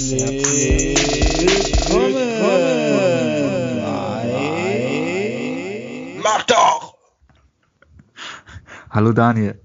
[0.00, 0.96] Herzlich
[1.90, 2.14] willkommen
[3.82, 4.24] bei
[6.22, 6.96] Mach doch!
[8.88, 9.60] Hallo Daniel,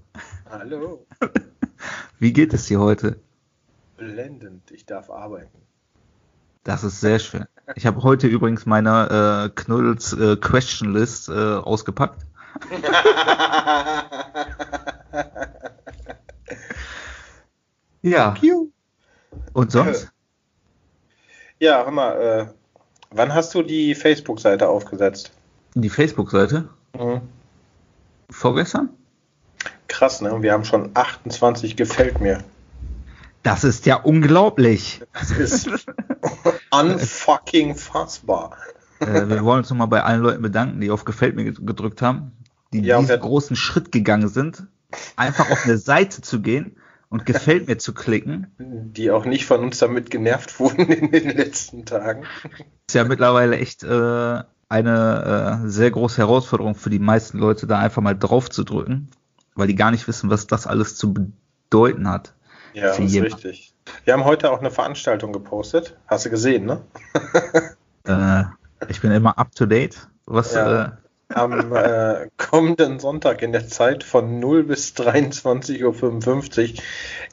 [0.50, 1.06] Hallo.
[2.18, 3.18] wie geht es dir heute?
[3.96, 5.62] Blendend, ich darf arbeiten.
[6.64, 7.46] Das ist sehr schön.
[7.74, 12.26] Ich habe heute übrigens meine äh, Knuddels äh, Question List äh, ausgepackt.
[18.02, 18.36] Ja,
[19.54, 20.12] und sonst?
[21.58, 22.46] Ja, hör mal, äh,
[23.10, 25.32] wann hast du die Facebook-Seite aufgesetzt?
[25.74, 26.68] Die Facebook-Seite?
[28.30, 28.90] Vorgestern?
[29.88, 30.42] Krass, ne?
[30.42, 32.42] Wir haben schon 28 gefällt mir.
[33.42, 35.02] Das ist ja unglaublich.
[35.12, 35.68] Das ist
[36.70, 38.56] unfucking fassbar.
[39.00, 42.32] äh, wir wollen uns nochmal bei allen Leuten bedanken, die auf Gefällt mir gedrückt haben,
[42.72, 44.64] die Ja, diesen großen Schritt gegangen sind,
[45.16, 46.76] einfach auf eine Seite zu gehen
[47.08, 48.48] und Gefällt mir zu klicken.
[48.58, 52.24] Die auch nicht von uns damit genervt wurden in den letzten Tagen.
[52.88, 57.78] ist ja mittlerweile echt äh, eine äh, sehr große Herausforderung für die meisten Leute, da
[57.78, 59.08] einfach mal drauf zu drücken,
[59.54, 62.34] weil die gar nicht wissen, was das alles zu bedeuten hat.
[62.74, 63.24] Ja, das ist jeden.
[63.24, 63.74] richtig.
[64.04, 65.96] Wir haben heute auch eine Veranstaltung gepostet.
[66.06, 66.82] Hast du gesehen, ne?
[68.04, 68.44] Äh,
[68.88, 70.06] ich bin immer up to date.
[70.26, 70.98] Was Ja.
[71.36, 76.82] Am äh, kommenden Sonntag in der Zeit von 0 bis 23.55 Uhr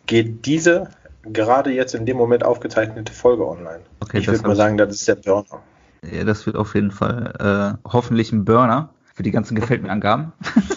[0.05, 0.89] geht diese
[1.23, 3.79] gerade jetzt in dem Moment aufgezeichnete Folge online.
[4.01, 5.61] Okay, ich würde mal sagen, das ist der Burner.
[6.11, 9.89] ja, das wird auf jeden Fall äh, hoffentlich ein Burner für die ganzen Gefällt mir
[9.89, 10.33] Angaben.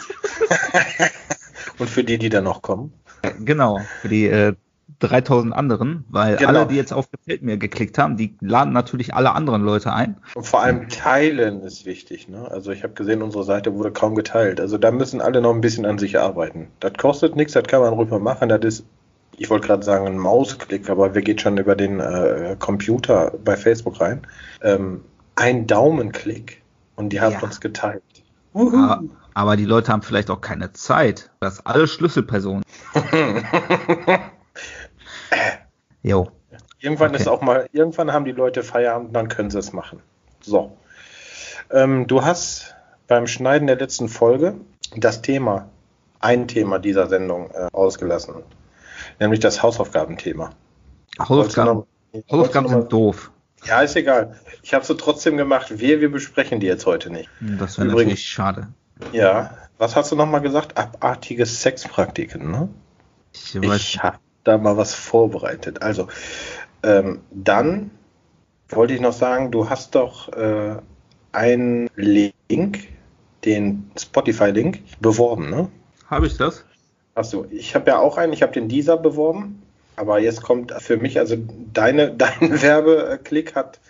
[1.78, 2.92] Und für die, die da noch kommen.
[3.22, 4.54] Äh, genau, für die äh,
[5.00, 6.48] 3000 anderen, weil Genau.
[6.60, 10.16] alle, die jetzt auf Gefällt mir geklickt haben, die laden natürlich alle anderen Leute ein.
[10.34, 12.28] Und vor allem teilen ist wichtig.
[12.28, 12.48] Ne?
[12.50, 14.60] Also ich habe gesehen, unsere Seite wurde kaum geteilt.
[14.60, 16.68] Also da müssen alle noch ein bisschen an sich arbeiten.
[16.80, 18.48] Das kostet nichts, das kann man rüber machen.
[18.48, 18.84] Das ist,
[19.36, 23.56] ich wollte gerade sagen, ein Mausklick, aber wir gehen schon über den äh, Computer bei
[23.56, 24.22] Facebook rein.
[24.62, 25.02] Ähm,
[25.34, 26.62] ein Daumenklick
[26.94, 27.42] und die haben Ja.
[27.42, 28.02] uns geteilt.
[28.54, 29.02] Aber,
[29.34, 31.30] aber die Leute haben vielleicht auch keine Zeit.
[31.40, 32.62] Das sind alle Schlüsselpersonen.
[36.02, 36.28] Jo.
[36.78, 37.20] Irgendwann Okay.
[37.20, 40.00] ist auch mal, irgendwann haben die Leute Feierabend, dann können sie es machen.
[40.40, 40.76] So.
[41.70, 42.74] Ähm, du hast
[43.08, 44.54] beim Schneiden der letzten Folge
[44.94, 45.68] das Thema,
[46.20, 48.34] ein Thema dieser Sendung äh, ausgelassen.
[49.18, 50.50] Nämlich das Hausaufgabenthema.
[51.18, 53.30] Hausaufgaben, noch- Hausaufgaben sind doof.
[53.64, 54.38] Ja, ist egal.
[54.62, 55.78] Ich habe sie trotzdem gemacht.
[55.80, 57.28] Wir, wir besprechen die jetzt heute nicht.
[57.40, 58.68] Das wäre natürlich schade.
[59.12, 59.56] Ja.
[59.78, 60.76] Was hast du nochmal gesagt?
[60.78, 62.68] Abartige Sexpraktiken, ne?
[63.32, 65.82] Ich weiß, Ich habe da mal was vorbereitet.
[65.82, 66.08] Also,
[66.82, 67.90] ähm, dann
[68.68, 70.76] wollte ich noch sagen, du hast doch äh,
[71.32, 72.88] einen Link,
[73.44, 75.68] den Spotify-Link, beworben, ne?
[76.08, 76.64] habe ich das?
[77.14, 79.62] Achso, ich habe ja auch einen, ich habe den dieser beworben,
[79.96, 81.36] aber jetzt kommt für mich, also
[81.72, 83.80] deine, dein Werbeklick hat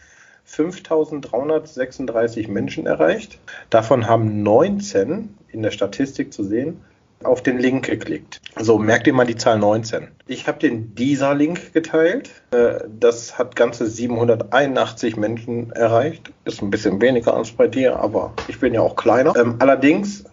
[0.45, 3.39] 5336 Menschen erreicht.
[3.69, 6.81] Davon haben 19 in der Statistik zu sehen
[7.26, 8.41] auf den Link geklickt.
[8.59, 10.09] So, merkt ihr mal die Zahl 19.
[10.26, 12.31] Ich habe den dieser Link geteilt.
[12.50, 16.32] Äh, Das hat ganze 781 Menschen erreicht.
[16.44, 19.34] Ist ein bisschen weniger als bei dir, aber ich bin ja auch kleiner.
[19.36, 20.25] Ähm, Allerdings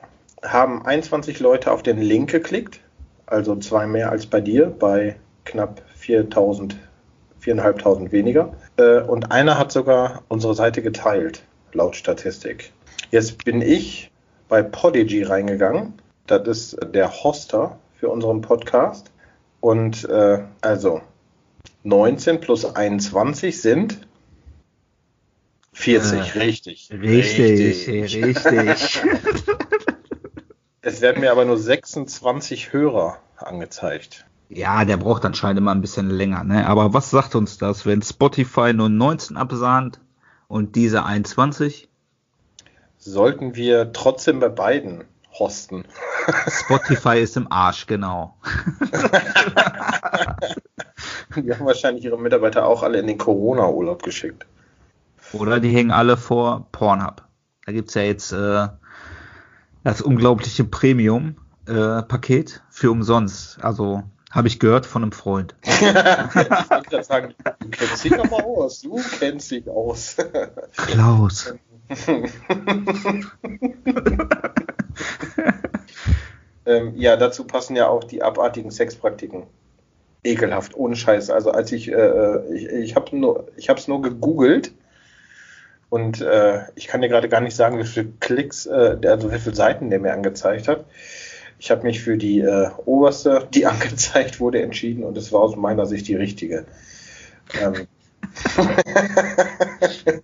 [0.43, 2.79] haben 21 Leute auf den Link geklickt,
[3.25, 5.15] also zwei mehr als bei dir, bei
[5.45, 6.75] knapp 4000,
[7.43, 8.53] 4.500 weniger.
[8.77, 11.43] Äh, Und einer hat sogar unsere Seite geteilt,
[11.73, 12.71] laut Statistik.
[13.11, 14.11] Jetzt bin ich
[14.49, 15.93] bei Podigy reingegangen.
[16.28, 19.11] Das ist der Hoster für unseren Podcast.
[19.59, 21.01] Und äh, also
[21.84, 24.07] 19 plus 21 sind
[25.73, 26.89] 40, Äh, richtig.
[26.91, 29.01] Richtig, richtig.
[30.85, 34.25] Es werden mir aber nur 26 Hörer angezeigt.
[34.50, 36.67] ja, der braucht anscheinend immer ein bisschen länger, ne?
[36.67, 40.01] Aber was sagt uns das, wenn Spotify nur 19 absahnt
[40.50, 41.88] und diese 21?
[42.97, 45.06] Sollten wir trotzdem bei beiden
[45.39, 45.85] hosten?
[46.47, 48.38] Spotify ist im Arsch, genau.
[51.35, 54.45] Die haben wahrscheinlich ihre Mitarbeiter auch alle in den Corona-Urlaub geschickt.
[55.33, 57.24] Oder die hängen alle vor Pornhub.
[57.65, 58.68] Da gibt's ja jetzt äh,
[59.83, 63.63] das unglaubliche Premium-Paket für umsonst.
[63.63, 65.56] Also habe ich gehört von einem Freund.
[65.63, 68.81] ich wollte sagen, du kennst dich aber aus.
[68.81, 70.18] Du kennst dich aus.
[70.75, 71.53] Klaus.
[76.65, 79.44] ähm, ja, dazu passen ja auch die abartigen Sexpraktiken.
[80.24, 81.30] Ekelhaft, ohne Scheiß.
[81.30, 84.74] Also als ich, äh, ich, ich habe nur, ich habe es nur gegoogelt
[85.89, 89.39] und äh, ich kann dir gerade gar nicht sagen, wie viele Klicks, äh, also wie
[89.39, 90.86] viele Seiten der mir angezeigt hat.
[91.60, 95.56] Ich habe mich für die äh, oberste, die angezeigt wurde, entschieden und es war aus
[95.56, 96.66] meiner Sicht die richtige.
[97.62, 97.88] Ähm.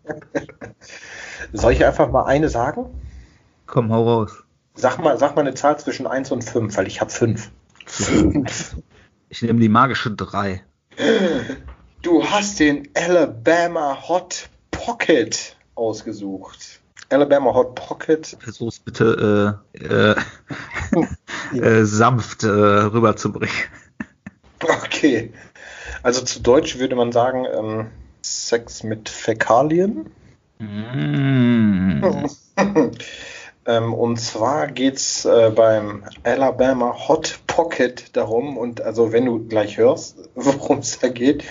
[1.53, 2.85] Soll ich einfach mal eine sagen?
[3.65, 4.43] Komm, hau raus.
[4.79, 7.51] Sag mal, sag mal eine Zahl zwischen 1 und 5, weil ich habe 5.
[7.85, 8.77] 5.
[9.27, 10.63] Ich nehme die magische 3.
[12.01, 16.79] Du hast den Alabama Hot Pocket ausgesucht.
[17.09, 18.37] Alabama Hot Pocket.
[18.39, 19.85] Versuch's bitte äh,
[21.55, 23.55] äh, äh, sanft äh, rüberzubringen.
[24.61, 25.33] Okay.
[26.03, 27.87] Also zu Deutsch würde man sagen ähm,
[28.21, 30.09] Sex mit Fäkalien.
[30.59, 32.01] Mm.
[33.69, 39.77] ähm, und zwar geht's äh, beim Alabama Hot Pocket darum, und also wenn du gleich
[39.77, 41.43] hörst, worum es da geht,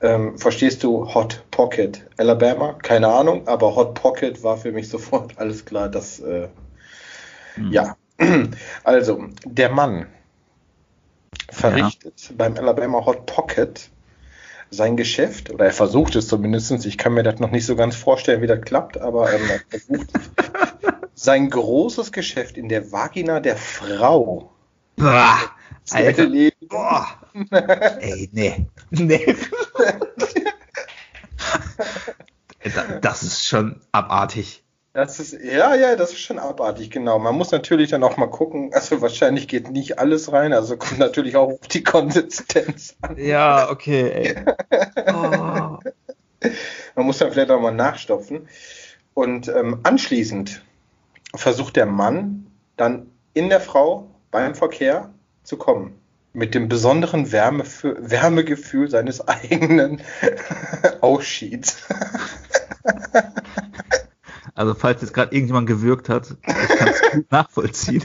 [0.00, 2.04] ähm, verstehst du Hot Pocket?
[2.16, 2.72] Alabama?
[2.82, 6.48] Keine Ahnung, aber Hot Pocket war für mich sofort alles klar, dass, äh,
[7.54, 7.70] hm.
[7.72, 7.96] ja.
[8.82, 10.06] Also, der Mann
[11.50, 12.34] verrichtet ja.
[12.36, 13.90] beim Alabama Hot Pocket
[14.70, 17.94] sein Geschäft, oder er versucht es zumindest, ich kann mir das noch nicht so ganz
[17.94, 20.08] vorstellen, wie das klappt, aber ähm, er versucht
[21.14, 24.50] sein großes Geschäft in der Vagina der Frau
[24.96, 25.38] Boah,
[25.90, 26.28] Alter.
[26.68, 27.06] Boah.
[28.00, 28.66] Ey, nee.
[28.90, 29.36] Nee.
[33.00, 34.64] das ist schon abartig.
[34.92, 37.18] Das ist, ja, ja, das ist schon abartig, genau.
[37.18, 41.00] Man muss natürlich dann auch mal gucken, also wahrscheinlich geht nicht alles rein, also kommt
[41.00, 43.16] natürlich auch auf die Konsistenz an.
[43.18, 44.36] Ja, okay, ey.
[45.12, 45.78] Oh.
[46.94, 48.48] Man muss dann vielleicht auch mal nachstopfen.
[49.14, 50.62] Und ähm, anschließend
[51.34, 52.46] versucht der Mann
[52.76, 55.10] dann in der Frau beim Verkehr
[55.42, 55.94] zu kommen
[56.34, 60.02] mit dem besonderen Wärme für, Wärmegefühl seines eigenen
[61.00, 61.84] Ausschieds.
[64.54, 68.04] Also falls jetzt gerade irgendjemand gewürgt hat, ich kann es gut nachvollziehen.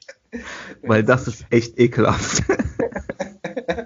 [0.82, 2.42] Weil das ist echt ekelhaft.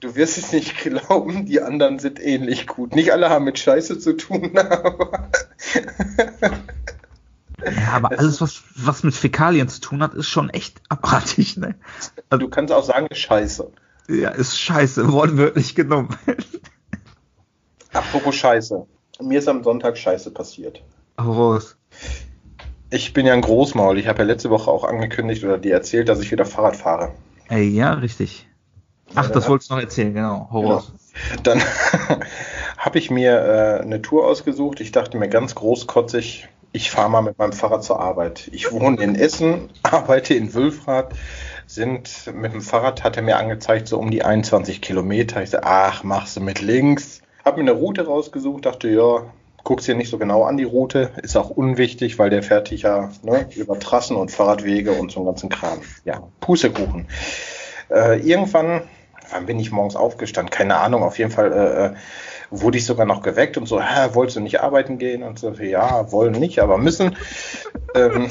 [0.00, 2.94] Du wirst es nicht glauben, die anderen sind ähnlich gut.
[2.94, 5.30] Nicht alle haben mit Scheiße zu tun, aber.
[7.64, 11.74] Ja, aber alles, was, was mit Fäkalien zu tun hat, ist schon echt abartig, ne?
[12.30, 13.70] Also, du kannst auch sagen, Scheiße.
[14.08, 16.16] Ja, ist Scheiße, wortwörtlich genommen.
[17.92, 18.86] Apropos Scheiße.
[19.20, 20.82] Mir ist am Sonntag Scheiße passiert.
[21.16, 21.76] was?
[22.90, 23.98] Ich bin ja ein Großmaul.
[23.98, 27.12] Ich habe ja letzte Woche auch angekündigt oder dir erzählt, dass ich wieder Fahrrad fahre.
[27.48, 28.46] Ey, ja, richtig.
[29.14, 30.48] Ach, das wolltest du noch erzählen, genau.
[30.50, 30.84] Horror.
[30.84, 31.42] Genau.
[31.42, 31.62] Dann
[32.78, 34.80] habe ich mir äh, eine Tour ausgesucht.
[34.80, 38.50] Ich dachte mir ganz großkotzig, ich fahre mal mit meinem Fahrrad zur Arbeit.
[38.52, 41.14] Ich wohne in Essen, arbeite in Wülfrath,
[41.66, 45.42] sind mit dem Fahrrad, hat er mir angezeigt, so um die 21 Kilometer.
[45.42, 47.22] Ich sage, ach, machst du mit links.
[47.44, 49.22] Hab mir eine Route rausgesucht, dachte, ja,
[49.64, 51.10] guck's dir nicht so genau an, die Route.
[51.22, 55.20] Ist auch unwichtig, weil der fährt dich ja ne, über Trassen und Fahrradwege und so
[55.20, 55.80] einen ganzen Kram.
[56.04, 57.06] Ja, Pustekuchen.
[57.90, 58.82] Äh, irgendwann,
[59.30, 60.50] wann bin ich morgens aufgestanden?
[60.50, 61.94] Keine Ahnung, auf jeden Fall äh, äh
[62.50, 65.22] wurde ich sogar noch geweckt und so, hä, wolltest du nicht arbeiten gehen?
[65.22, 67.16] Und so, ja, wollen nicht, aber müssen.
[67.94, 68.30] ähm,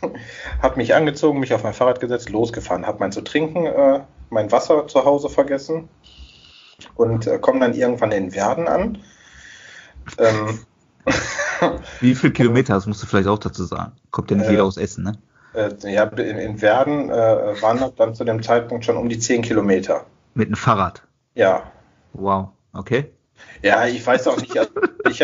[0.62, 4.00] hab mich angezogen, mich auf mein Fahrrad gesetzt, losgefahren, hab mein zu trinken, äh,
[4.30, 5.88] mein Wasser zu Hause vergessen
[6.94, 8.98] und äh, komme dann irgendwann in Werden an.
[10.18, 10.60] Ähm,
[12.00, 13.92] Wie viele Kilometer, das musst du vielleicht auch dazu sagen.
[14.10, 15.18] Kommt ja nicht äh, jeder aus Essen, ne?
[15.54, 19.42] Äh, ja, in, in Werden äh, waren dann zu dem Zeitpunkt schon um die 10
[19.42, 20.06] Kilometer.
[20.34, 21.02] Mit einem Fahrrad?
[21.34, 21.70] Ja.
[22.12, 23.10] Wow, okay.
[23.62, 24.56] Ja, ich weiß auch nicht.
[24.56, 24.70] Also
[25.08, 25.22] ich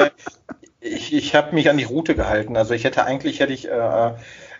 [0.80, 2.56] ich, ich habe mich an die Route gehalten.
[2.56, 4.12] Also ich hätte eigentlich, hätte ich, äh,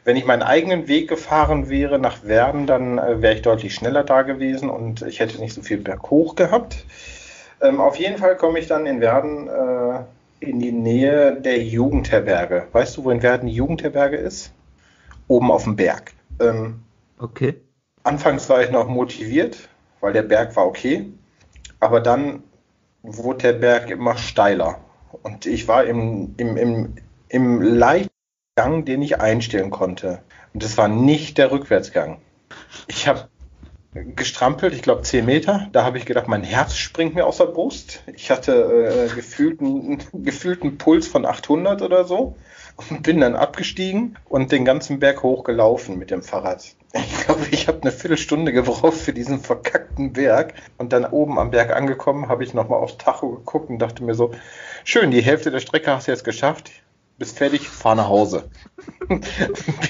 [0.05, 4.05] wenn ich meinen eigenen Weg gefahren wäre nach Werden, dann äh, wäre ich deutlich schneller
[4.05, 6.85] da gewesen und ich hätte nicht so viel berghoch gehabt.
[7.61, 10.01] Ähm, auf jeden Fall komme ich dann in Werden äh,
[10.41, 12.69] in die Nähe der Jugendherberge.
[12.73, 14.53] Weißt du, wo in Werden die Jugendherberge ist?
[15.27, 16.13] Oben auf dem Berg.
[16.41, 16.81] Ähm,
[17.19, 17.55] okay.
[18.05, 19.69] Anfangs war ich noch motiviert,
[20.01, 21.13] weil der Berg war okay.
[21.81, 22.43] Aber dann
[23.03, 24.81] wurde der Berg immer steiler.
[25.23, 26.95] Und ich war im, im, im,
[27.29, 30.23] im Leichtgang, den ich einstellen konnte.
[30.55, 32.19] Und das war nicht der Rückwärtsgang.
[32.87, 33.29] Ich habe
[33.93, 35.69] gestrampelt, ich glaube 10 Meter.
[35.73, 38.03] Da habe ich gedacht, mein Herz springt mir aus der Brust.
[38.15, 42.37] Ich hatte äh, gefühlten, gefühlten Puls von 800 oder so
[42.91, 46.65] und bin dann abgestiegen und den ganzen Berg hochgelaufen mit dem Fahrrad.
[46.95, 50.55] Ich glaube, ich habe eine Viertelstunde gebraucht für diesen verkackten Berg.
[50.79, 54.15] Und dann oben am Berg angekommen, habe ich nochmal aufs Tacho geguckt und dachte mir
[54.15, 54.31] so,
[54.85, 56.71] schön, die Hälfte der Strecke hast du jetzt geschafft.
[57.19, 58.49] Bist fertig, fahr nach Hause.
[59.09, 59.23] Bin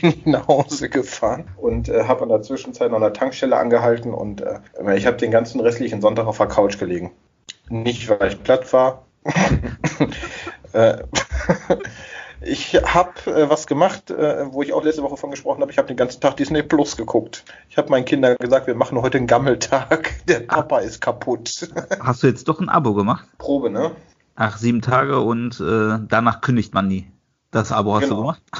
[0.00, 4.14] ich nach Hause gefahren und äh, habe in der Zwischenzeit noch an der Tankstelle angehalten
[4.14, 4.61] und äh,
[4.97, 7.12] ich habe den ganzen restlichen Sonntag auf der Couch gelegen.
[7.68, 9.04] Nicht, weil ich platt war.
[10.73, 11.02] äh,
[12.40, 15.73] Ich habe äh, was gemacht, äh, wo ich auch letzte Woche von gesprochen habe.
[15.73, 17.45] Ich habe den ganzen Tag Disney Plus geguckt.
[17.68, 20.11] Ich habe meinen Kindern gesagt, wir machen heute einen Gammeltag.
[20.28, 21.68] Der Papa ist kaputt.
[22.00, 23.26] Hast du jetzt doch ein Abo gemacht?
[23.38, 23.90] Probe, ne?
[24.37, 27.11] Ach, sieben Tage und äh, danach kündigt man nie.
[27.50, 28.14] Das Abo hast Genau.
[28.16, 28.42] du gemacht?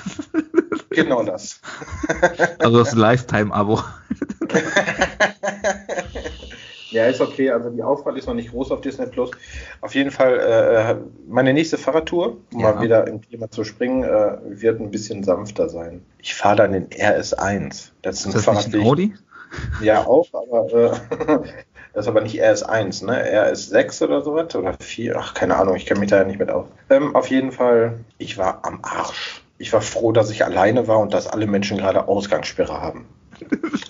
[0.91, 1.61] Genau das.
[2.59, 3.81] Also das Lifetime-Abo.
[6.91, 7.51] Ja, ist okay.
[7.51, 9.31] Also die Auswahl ist noch nicht groß auf Disney Plus.
[9.81, 10.95] Auf jeden Fall äh,
[11.29, 12.73] meine nächste Fahrradtour, um Ja.
[12.73, 16.05] mal wieder im Klima zu springen, äh, wird ein bisschen sanfter sein.
[16.19, 17.91] Ich fahre dann den RS1.
[18.03, 19.15] Das ist ein Ist das Fahrrad, nicht ein Audi?
[19.83, 20.91] Ja, auch, aber äh,
[21.95, 23.25] das ist aber nicht RS1, ne?
[23.25, 26.51] RS6 oder sowas oder 4, ach, keine Ahnung, ich kenne mich da ja nicht mit
[26.51, 26.67] aus.
[26.91, 29.43] Ähm, auf jeden Fall, ich war am Arsch.
[29.57, 33.07] Ich war froh, dass ich alleine war und dass alle Menschen gerade Ausgangssperre haben.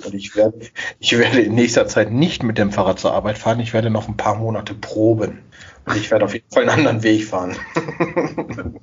[0.05, 0.61] Und ich werde,
[0.99, 3.61] ich werde in nächster Zeit nicht mit dem Fahrrad zur Arbeit fahren.
[3.61, 5.41] Ich werde noch ein paar Monate proben.
[5.87, 7.57] Und ich werde auf jeden Fall einen anderen Weg fahren.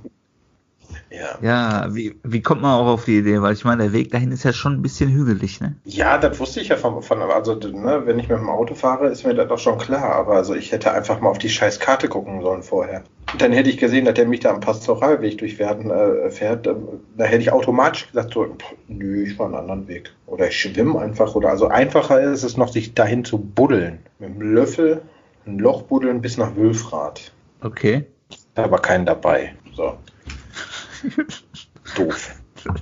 [1.16, 1.38] ja.
[1.42, 3.42] Ja, wie, wie kommt man auch auf die Idee?
[3.42, 5.76] Weil ich meine, der Weg dahin ist ja schon ein bisschen hügelig, ne?
[5.86, 9.08] Ja, das wusste ich ja von, von also ne, wenn ich mit dem Auto fahre,
[9.08, 10.16] ist mir das doch schon klar.
[10.16, 13.04] Aber also ich hätte einfach mal auf die scheiß Karte gucken sollen vorher.
[13.38, 16.68] Dann hätte ich gesehen, dass der mich da am Pastoralweg durchfährt, äh, fährt.
[16.68, 20.14] ähm, Da hätte ich automatisch gesagt, so, pff, nö, ich fahre einen anderen Weg.
[20.28, 21.36] Oder ich schwimme einfach.
[21.36, 24.00] Oder also einfacher ist es noch, sich dahin zu buddeln.
[24.20, 25.02] Mit dem Löffel
[25.46, 27.32] ein Loch buddeln bis nach Wülfrath.
[27.62, 28.06] Okay.
[28.54, 29.54] Da war keinen dabei.
[29.76, 29.98] So.
[31.96, 32.36] Doof.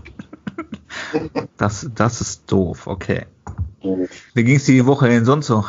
[1.58, 3.25] Das, das ist doof, okay.
[3.82, 4.10] Doof.
[4.34, 5.65] Wie ging es dir die Woche denn sonst so?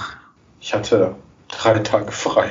[0.60, 1.14] Ich hatte
[1.48, 2.50] drei Tage frei.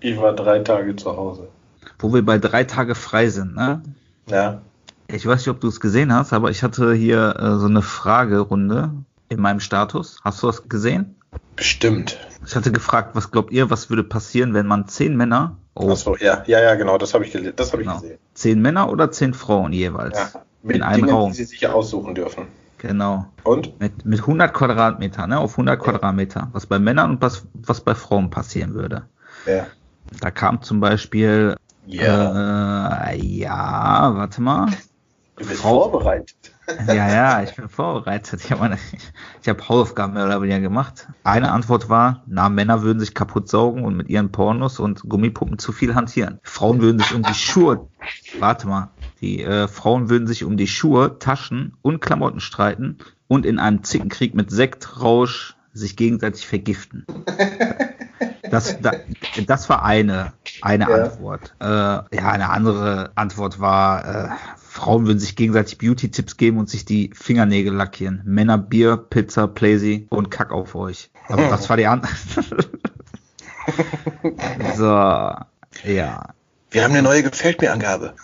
[0.00, 1.48] ich war drei Tage zu Hause.
[1.98, 3.82] Wo wir bei drei Tage frei sind, ne?
[4.28, 4.60] Ja.
[5.08, 7.82] Ich weiß nicht, ob du es gesehen hast, aber ich hatte hier äh, so eine
[7.82, 8.92] Fragerunde
[9.28, 10.18] in meinem Status.
[10.22, 11.16] Hast du das gesehen?
[11.56, 12.18] Bestimmt.
[12.46, 16.16] Ich hatte gefragt, was glaubt ihr, was würde passieren, wenn man zehn Männer, oh, Achso,
[16.16, 18.18] ja, ja, ja, genau, das habe ich, gele- das hab ich genau, gesehen.
[18.34, 20.40] zehn Männer oder zehn Frauen jeweils Ja.
[20.62, 21.30] Mit in einem Dingen, Raum.
[21.30, 22.46] die sie sich aussuchen dürfen.
[22.78, 23.26] Genau.
[23.42, 23.78] Und?
[23.80, 25.38] Mit, mit 100 Quadratmeter, ne?
[25.40, 26.48] Auf 100 Quadratmeter.
[26.52, 29.02] Was bei Männern und was, was bei Frauen passieren würde.
[29.46, 29.66] Ja.
[30.20, 31.56] Da kam zum Beispiel,
[31.86, 33.08] Ja.
[33.10, 34.66] äh, ja, warte mal.
[35.36, 36.36] du bist Frau- vorbereitet.
[36.86, 38.40] Ja, ja, ich bin vorbereitet.
[38.44, 38.76] Ich habe
[39.46, 41.08] habe Hausaufgaben mehr oder weniger gemacht.
[41.24, 45.58] Eine Antwort war, na, Männer würden sich kaputt saugen und mit ihren Pornos und Gummipuppen
[45.58, 46.40] zu viel hantieren.
[46.42, 47.88] Frauen würden sich um die Schuhe,
[48.38, 53.46] warte mal, die äh, Frauen würden sich um die Schuhe, Taschen und Klamotten streiten und
[53.46, 57.06] in einem Zickenkrieg mit Sektrausch sich gegenseitig vergiften.
[58.50, 58.92] Das, da,
[59.46, 60.32] das war eine,
[60.62, 61.04] eine Ja.
[61.04, 61.54] Antwort.
[61.60, 64.28] Äh, ja, eine andere Antwort war, äh,
[64.68, 68.20] Frauen würden sich gegenseitig Beauty-Tipps geben und sich die Fingernägel lackieren.
[68.24, 71.10] Männer Bier, Pizza, Playsy und Kack auf euch.
[71.26, 72.46] Also das war die Antwort.
[74.76, 76.34] so, ja.
[76.70, 78.14] Wir haben eine neue Gefällt mir Angabe.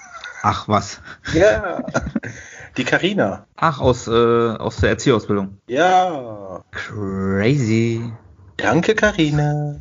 [0.42, 1.00] Ach was.
[1.32, 1.82] Ja.
[2.76, 3.46] Die Karina.
[3.56, 5.56] Ach, aus, äh, aus der Erzieherausbildung.
[5.66, 6.62] Ja.
[6.72, 8.12] Crazy.
[8.58, 9.76] Danke, Karina.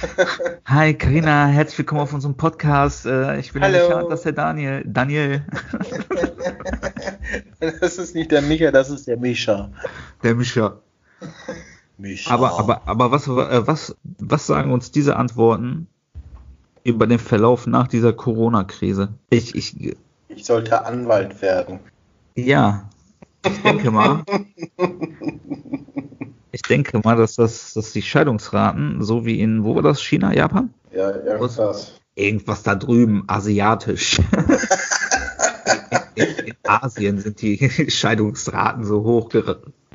[0.66, 3.06] Hi Karina, herzlich willkommen auf unserem Podcast.
[3.06, 3.88] Äh, ich bin der Hallo.
[3.88, 4.82] Micha und das ist der Daniel.
[4.86, 5.44] Daniel,
[7.80, 9.70] Das ist nicht der Micha, das ist der Mischa.
[10.22, 10.78] der Micha.
[11.98, 12.30] Mischa.
[12.34, 15.88] Aber, aber, aber was, äh, was, was sagen uns diese Antworten
[16.84, 19.14] über den Verlauf nach dieser Corona-Krise?
[19.30, 19.96] Ich, ich,
[20.28, 21.80] Ich sollte Anwalt werden.
[22.34, 22.88] ja,
[23.46, 24.24] ich denke mal,
[26.56, 30.34] ich denke mal, dass das, dass die Scheidungsraten, so wie in, wo war das, China,
[30.34, 30.72] Japan?
[30.90, 31.92] Ja, irgendwas.
[32.14, 34.18] Irgendwas da drüben, asiatisch.
[36.14, 39.30] in, in Asien sind die Scheidungsraten so hoch,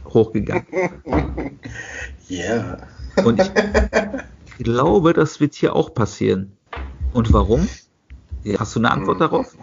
[0.06, 0.68] hochgegangen.
[2.27, 2.77] Ja.
[3.25, 6.56] Und ich glaube, das wird hier auch passieren.
[7.12, 7.68] Und warum?
[8.58, 9.53] Hast du eine Antwort darauf?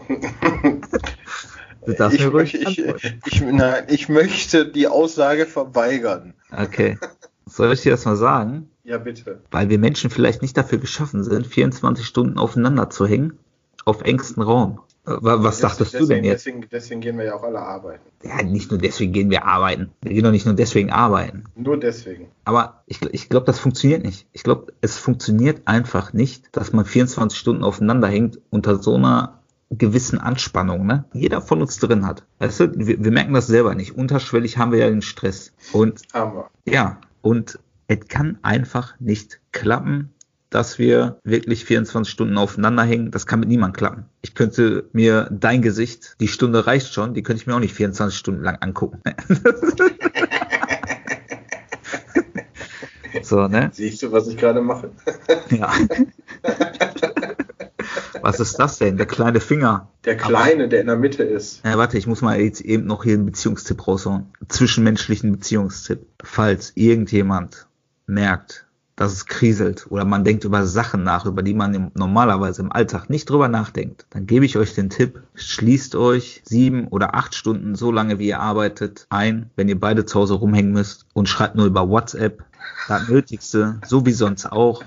[1.88, 2.78] Du darfst Ich, mir ruhig ich,
[3.26, 6.35] ich, nein, ich möchte die Aussage verweigern.
[6.54, 6.99] Okay.
[7.47, 8.68] Soll ich dir das mal sagen?
[8.85, 9.40] Ja, bitte.
[9.50, 13.38] Weil wir Menschen vielleicht nicht dafür geschaffen sind, 24 Stunden aufeinander zu hängen,
[13.87, 14.80] auf engstem Raum.
[15.07, 16.47] Äh, wa- Was dachtest du denn deswegen, jetzt?
[16.47, 18.02] Deswegen, deswegen gehen wir ja auch alle arbeiten.
[18.23, 19.90] Ja, nicht nur deswegen gehen wir arbeiten.
[20.02, 21.45] Wir gehen doch nicht nur deswegen arbeiten.
[21.57, 22.28] Nur deswegen.
[22.45, 24.26] Aber ich, ich glaube, das funktioniert nicht.
[24.33, 29.38] Ich glaube, es funktioniert einfach nicht, dass man 24 Stunden aufeinander hängt unter so einer
[29.71, 31.05] gewissen Anspannung, ne?
[31.13, 32.25] Jeder von uns drin hat.
[32.39, 33.97] Weißt du, wir, wir merken das selber nicht.
[33.97, 35.53] Unterschwellig haben wir ja den Stress.
[35.73, 36.51] Und Haben wir.
[36.65, 40.11] ja, und es kann einfach nicht klappen,
[40.51, 43.11] dass wir wirklich 24 Stunden aufeinander hängen.
[43.11, 44.05] Das kann mit niemandem klappen.
[44.23, 47.75] Ich könnte mir dein Gesicht, die Stunde reicht schon, die könnte ich mir auch nicht
[47.75, 49.01] 24 Stunden lang angucken.
[53.23, 53.71] so, ne?
[53.73, 54.91] Siehst du, was ich gerade mache?
[55.51, 55.73] Ja.
[58.29, 58.99] Was ist das denn?
[58.99, 59.89] Der kleine Finger.
[60.05, 61.65] Der kleine, der in der Mitte ist.
[61.65, 64.27] Ja, warte, ich muss mal jetzt eben noch hier einen Beziehungstipp raushauen.
[64.49, 66.07] Zwischenmenschlichen Beziehungstipp.
[66.23, 67.67] Falls irgendjemand
[68.07, 68.67] merkt,
[68.97, 72.71] dass es kriselt oder man denkt über Sachen nach, über die man im, normalerweise im
[72.71, 77.35] Alltag nicht drüber nachdenkt, dann gebe ich euch den Tipp, schließt euch sieben oder acht
[77.35, 81.31] Stunden so lange, wie ihr arbeitet, ein, wenn ihr beide zu Hause rumhängen müsst und
[81.31, 82.45] schreibt nur über WhatsApp,
[82.89, 84.83] das Nötigste, so wie sonst auch,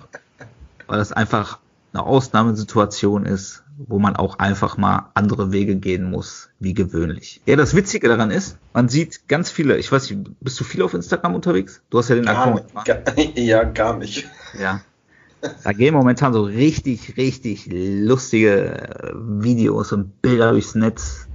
[0.87, 1.60] weil das einfach
[1.93, 7.41] eine Ausnahmesituation ist, wo man auch einfach mal andere Wege gehen muss, wie gewöhnlich.
[7.45, 10.81] Ja, das Witzige daran ist, man sieht ganz viele, ich weiß nicht, bist du viel
[10.81, 11.81] auf Instagram unterwegs?
[11.89, 12.73] Du hast ja den Gar Account.
[12.73, 14.27] nicht, gar, ja, gar nicht.
[14.59, 14.81] Ja.
[15.63, 21.27] Da gehen momentan so richtig, richtig lustige Videos und Bilder durchs Netz,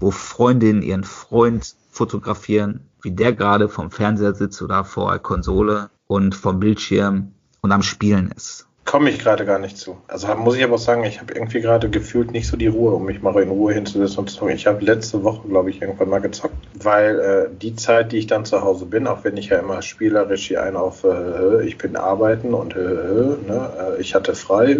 [0.00, 5.90] wo Freundinnen ihren Freund fotografieren, wie der gerade vom Fernseher sitzt oder vor der Konsole
[6.06, 8.66] und vom Bildschirm und am Spielen ist.
[8.90, 9.98] Komme ich gerade gar nicht zu.
[10.08, 12.90] Also muss ich aber auch sagen, ich habe irgendwie gerade gefühlt nicht so die Ruhe,
[12.90, 14.52] um mich mal in Ruhe hinzusetzen und zu zocken.
[14.52, 18.26] Ich habe letzte Woche, glaube ich, irgendwann mal gezockt, weil äh, die Zeit, die ich
[18.26, 21.78] dann zu Hause bin, auch wenn ich ja immer spielerisch hier einen auf, äh, ich
[21.78, 24.76] bin arbeiten und äh, ne, äh, ich hatte frei,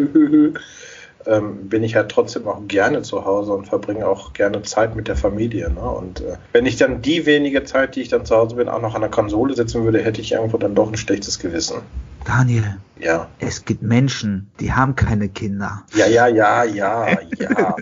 [1.27, 5.09] ähm, bin ich halt trotzdem auch gerne zu Hause und verbringe auch gerne Zeit mit
[5.09, 5.71] der Familie.
[5.71, 5.81] Ne?
[5.81, 8.81] Und äh, wenn ich dann die wenige Zeit, die ich dann zu Hause bin, auch
[8.81, 11.79] noch an der Konsole sitzen würde, hätte ich irgendwo dann doch ein schlechtes Gewissen.
[12.25, 13.29] Daniel, Ja.
[13.39, 15.85] es gibt Menschen, die haben keine Kinder.
[15.95, 17.09] Ja, ja, ja, ja,
[17.39, 17.77] ja.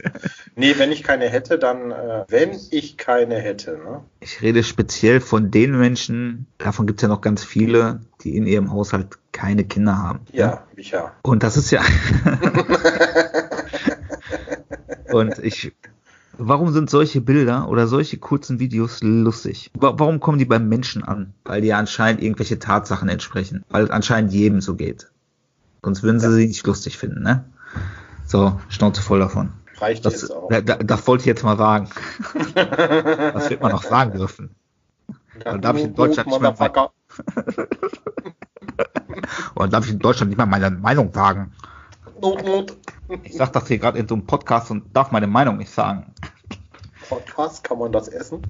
[0.54, 4.02] nee, wenn ich keine hätte, dann, äh, wenn ich keine hätte, ne?
[4.20, 8.46] Ich rede speziell von den Menschen, davon gibt es ja noch ganz viele, die in
[8.46, 10.20] ihrem Haushalt keine Kinder haben.
[10.32, 11.12] Ja, ich ja.
[11.22, 11.82] Und das ist ja.
[15.10, 15.72] Und ich.
[16.40, 19.72] Warum sind solche Bilder oder solche kurzen Videos lustig?
[19.74, 21.34] Wa- Warum kommen die beim Menschen an?
[21.44, 23.64] Weil die anscheinend irgendwelche Tatsachen entsprechen.
[23.70, 25.10] Weil es anscheinend jedem so geht.
[25.82, 27.44] Sonst würden sie sie nicht lustig finden, ne?
[28.24, 29.50] So, Schnauze voll davon.
[29.78, 30.48] Reicht Das, jetzt auch.
[30.48, 31.88] da, da, das wollte ich jetzt mal sagen.
[32.54, 34.50] Das wird man noch sagen dürfen.
[35.42, 36.90] dann darf ich in Deutschland nicht mehr.
[39.54, 41.52] Oder darf ich in Deutschland nicht mal meine Meinung sagen?
[42.20, 42.76] Not, not.
[43.22, 46.12] Ich sag das hier gerade in so einem Podcast und darf meine Meinung nicht sagen.
[47.08, 48.42] Podcast, kann man das essen?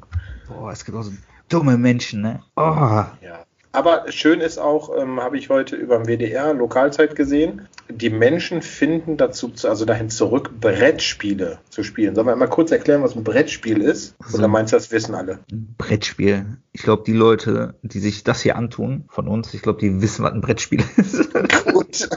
[0.48, 1.12] Boah, es gibt auch so
[1.48, 2.42] dumme Menschen, ne?
[2.56, 3.44] Oh, Ja.
[3.78, 8.60] Aber schön ist auch, ähm, habe ich heute über dem WDR Lokalzeit gesehen, die Menschen
[8.60, 12.16] finden dazu, zu- also dahin zurück, Brettspiele zu spielen.
[12.16, 14.16] Sollen wir mal kurz erklären, was ein Brettspiel ist?
[14.26, 14.38] So.
[14.38, 15.38] Oder meinst du, das wissen alle?
[15.52, 16.44] ein Brettspiel.
[16.72, 20.24] Ich glaube, die Leute, die sich das hier antun, von uns, ich glaube, die wissen,
[20.24, 21.30] was ein Brettspiel ist.
[21.72, 22.08] Gut.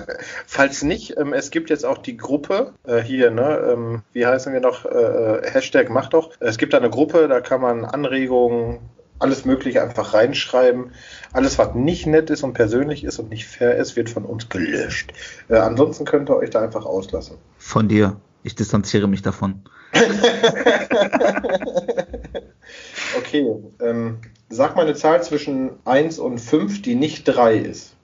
[0.47, 3.71] Falls nicht, ähm, es gibt jetzt auch die Gruppe äh, hier, ne?
[3.71, 4.85] Ähm, wie heißen wir noch?
[4.85, 6.31] Äh, äh, Hashtag mach doch.
[6.39, 8.79] Es gibt da eine Gruppe, da kann man Anregungen,
[9.21, 10.91] alles Mögliche einfach reinschreiben.
[11.33, 14.49] Alles, was nicht nett ist und persönlich ist und nicht fair ist, wird von uns
[14.49, 15.13] gelöscht.
[15.49, 17.37] Äh, ansonsten könnt ihr euch da einfach auslassen.
[17.57, 18.17] Von dir.
[18.43, 19.61] Ich distanziere mich davon.
[23.17, 23.45] Okay,
[23.81, 24.17] ähm,
[24.49, 27.95] sag mal eine Zahl zwischen 1 und 5, die nicht 3 ist.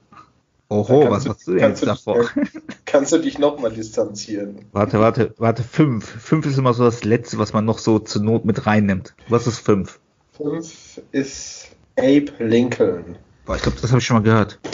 [0.69, 2.19] Oho, was du- hast du denn jetzt du davor?
[2.35, 2.51] dich-
[2.85, 4.65] Kannst du dich nochmal distanzieren?
[4.73, 6.05] Warte, warte, warte, fünf.
[6.05, 9.13] Fünf ist immer so das Letzte, was man noch so zur Not mit reinnimmt.
[9.29, 9.99] Was ist fünf?
[10.37, 13.17] 5 ist Abe Lincoln.
[13.45, 14.59] Boah, ich glaube, das habe ich schon mal gehört.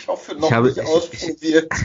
[0.00, 1.68] Ich hoffe noch Ich habe- nicht ich- ausprobiert.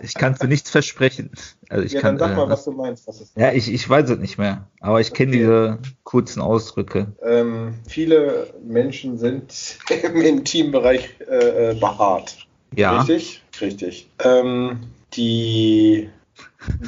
[0.00, 1.32] Ich kann für nichts versprechen.
[1.68, 3.08] Also ich ja, kann, dann sag mal, äh, was du meinst.
[3.08, 4.68] Was ist ja, ich, ich weiß es nicht mehr.
[4.80, 5.38] Aber ich kenne Okay.
[5.40, 7.08] diese kurzen Ausdrücke.
[7.24, 9.52] ähm, viele Menschen sind
[10.04, 12.36] im Intimbereich äh, äh, behaart.
[12.76, 12.98] Ja.
[13.00, 13.42] Richtig?
[13.60, 14.08] Richtig.
[14.22, 16.08] Ähm, die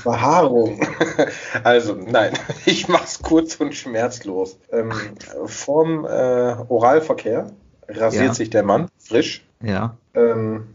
[0.04, 0.80] Behaarung.
[1.64, 2.32] Also, nein,
[2.66, 4.58] ich mach's kurz und schmerzlos.
[4.72, 4.92] Ähm,
[5.46, 6.08] vorm äh,
[6.68, 7.50] Oralverkehr
[7.88, 8.34] rasiert Ja.
[8.34, 9.44] sich der Mann frisch.
[9.62, 9.96] Ja.
[10.14, 10.66] Ähm,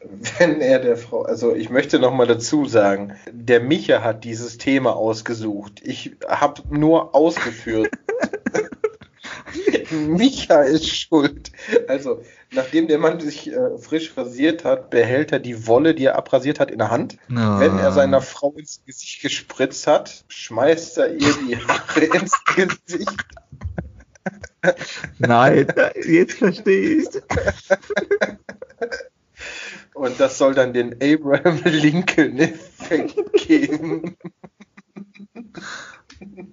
[0.38, 4.56] wenn er der Frau, also ich möchte noch mal dazu sagen, der Micha hat dieses
[4.58, 5.82] Thema ausgesucht.
[5.84, 7.90] Ich habe nur ausgeführt.
[9.90, 11.52] Micha ist schuld.
[11.88, 12.22] Also,
[12.52, 16.60] nachdem der Mann sich äh, frisch rasiert hat, behält er die Wolle, die er abrasiert
[16.60, 17.18] hat, in der Hand.
[17.34, 17.60] Ah.
[17.60, 23.24] Wenn er seiner Frau ins Gesicht gespritzt hat, schmeißt er ihr die Haare ins Gesicht.
[25.18, 25.72] Nein,
[26.06, 27.08] jetzt verstehe ich.
[29.94, 34.16] Und das soll dann den Abraham Lincoln-Effekt geben.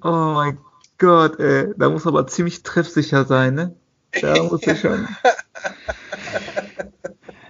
[0.01, 0.57] Oh mein
[0.97, 1.73] Gott, ey.
[1.77, 3.75] Da muss aber ziemlich treffsicher sein, ne?
[4.21, 5.07] Da muss ich schon.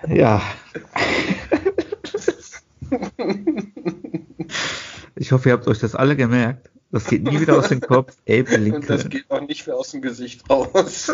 [0.07, 0.41] Ja.
[5.15, 6.69] Ich hoffe, ihr habt euch das alle gemerkt.
[6.91, 8.15] Das geht nie wieder aus dem Kopf.
[8.29, 8.49] Abe Und
[8.89, 9.09] das Lincoln.
[9.09, 11.13] geht auch nicht mehr aus dem Gesicht raus.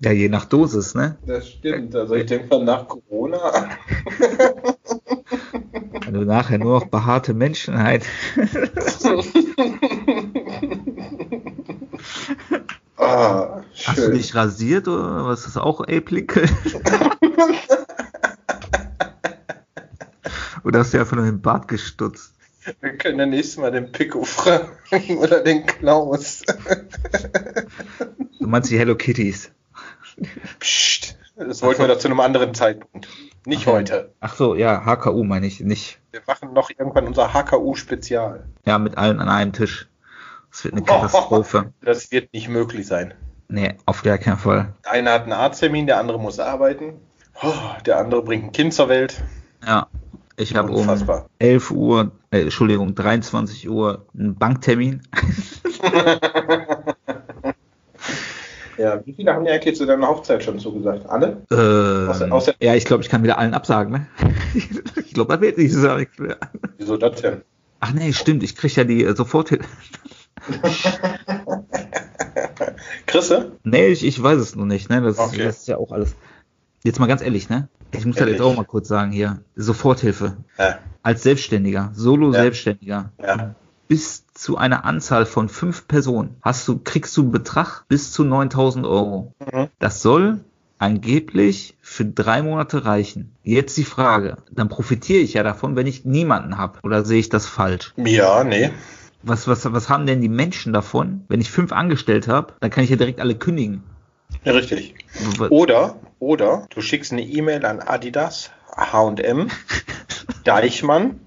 [0.00, 1.16] Ja, je nach Dosis, ne?
[1.26, 1.94] Das stimmt.
[1.94, 3.38] Also ich denke mal, nach Corona.
[6.12, 8.04] Wenn du nachher nur noch behaarte Menschenheit.
[12.98, 16.42] ah, Hast du dich rasiert oder was ist das auch Ape-Linke?
[20.64, 22.34] oder hast du einfach nur den Bart gestutzt?
[22.82, 24.68] Wir können ja nächstes Mal den Pico fragen
[25.18, 26.42] oder den Klaus.
[28.38, 29.50] Du meinst die Hello Kitties?
[30.60, 33.08] Psst, das wollten wir doch zu einem anderen Zeitpunkt.
[33.46, 33.76] Nicht Okay.
[33.78, 34.12] heute.
[34.20, 35.98] Ach so, ja, HKU meine ich, nicht.
[36.12, 38.44] Wir machen noch irgendwann unser HKU-Spezial.
[38.66, 39.88] Ja, mit allen an einem Tisch.
[40.50, 41.72] Das wird eine Katastrophe.
[41.80, 43.14] Das wird nicht möglich sein.
[43.48, 44.74] Nee, auf gar keinen Fall.
[44.84, 47.00] Der eine hat einen Arzttermin, der andere muss arbeiten.
[47.42, 47.52] Oh,
[47.86, 49.22] Der andere bringt ein Kind zur Welt.
[49.66, 49.86] Ja,
[50.36, 51.30] ich habe um Unfassbar.
[51.38, 55.00] 11 11 Uhr, äh, Entschuldigung, 23 Uhr einen Banktermin.
[58.78, 61.06] Ja, wie viele haben dir eigentlich zu deiner Hochzeit schon zugesagt?
[61.08, 61.42] Alle?
[61.50, 61.56] Ähm,
[62.08, 64.06] Außer- außer- ja, ich glaube, ich kann wieder allen absagen, ne?
[64.54, 66.36] ich glaube, das wird nicht so nichts mehr.
[66.78, 67.42] Wieso das denn?
[67.80, 69.68] Ach nee, stimmt, ich krieg ja die äh, Soforthilfe.
[73.06, 73.52] Chrisse?
[73.64, 75.00] Nee, ich, ich weiß es noch nicht, ne?
[75.02, 75.44] Das, Okay.
[75.44, 76.14] das ist ja auch alles.
[76.84, 77.68] Jetzt mal ganz ehrlich, ne?
[77.92, 78.52] Ich muss das jetzt Ehrlich.
[78.52, 79.40] auch mal kurz sagen hier.
[79.54, 80.38] Soforthilfe.
[80.58, 80.78] Ja.
[81.02, 83.54] Als Selbstständiger, Solo-Selbstständiger, ja.
[83.88, 88.24] bis zu einer Anzahl von fünf Personen hast du, kriegst du einen Betrag bis zu
[88.24, 89.34] 9000 Euro.
[89.52, 89.68] Mhm.
[89.78, 90.44] Das soll
[90.78, 93.36] angeblich für drei Monate reichen.
[93.44, 96.80] Jetzt die Frage, dann profitiere ich ja davon, wenn ich niemanden habe.
[96.82, 97.92] Oder sehe ich das falsch?
[97.96, 98.70] Ja, nee.
[99.22, 102.54] Was, was, was haben denn die Menschen davon, wenn ich fünf angestellt habe?
[102.58, 103.84] Dann kann ich ja direkt alle kündigen.
[104.44, 104.96] Ja, richtig.
[105.50, 109.48] Oder, oder du schickst eine E-Mail an Adidas, H&M,
[110.44, 111.20] Deichmann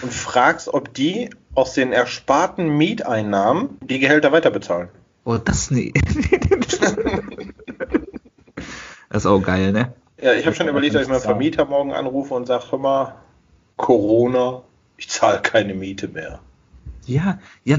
[0.00, 4.88] und fragst, ob die aus den ersparten Mieteinnahmen die Gehälter weiterbezahlen.
[5.24, 5.92] Oh, das nee.
[9.08, 9.92] das ist auch geil, ne?
[10.20, 11.20] Ja, ich habe schon überlegt, dass ich meinen.
[11.20, 13.16] Vermieter morgen anrufe und sage, hör mal,
[13.76, 14.62] Corona,
[14.96, 16.38] ich zahle keine Miete mehr.
[17.06, 17.78] Ja, ja,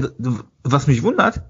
[0.62, 1.42] was mich wundert,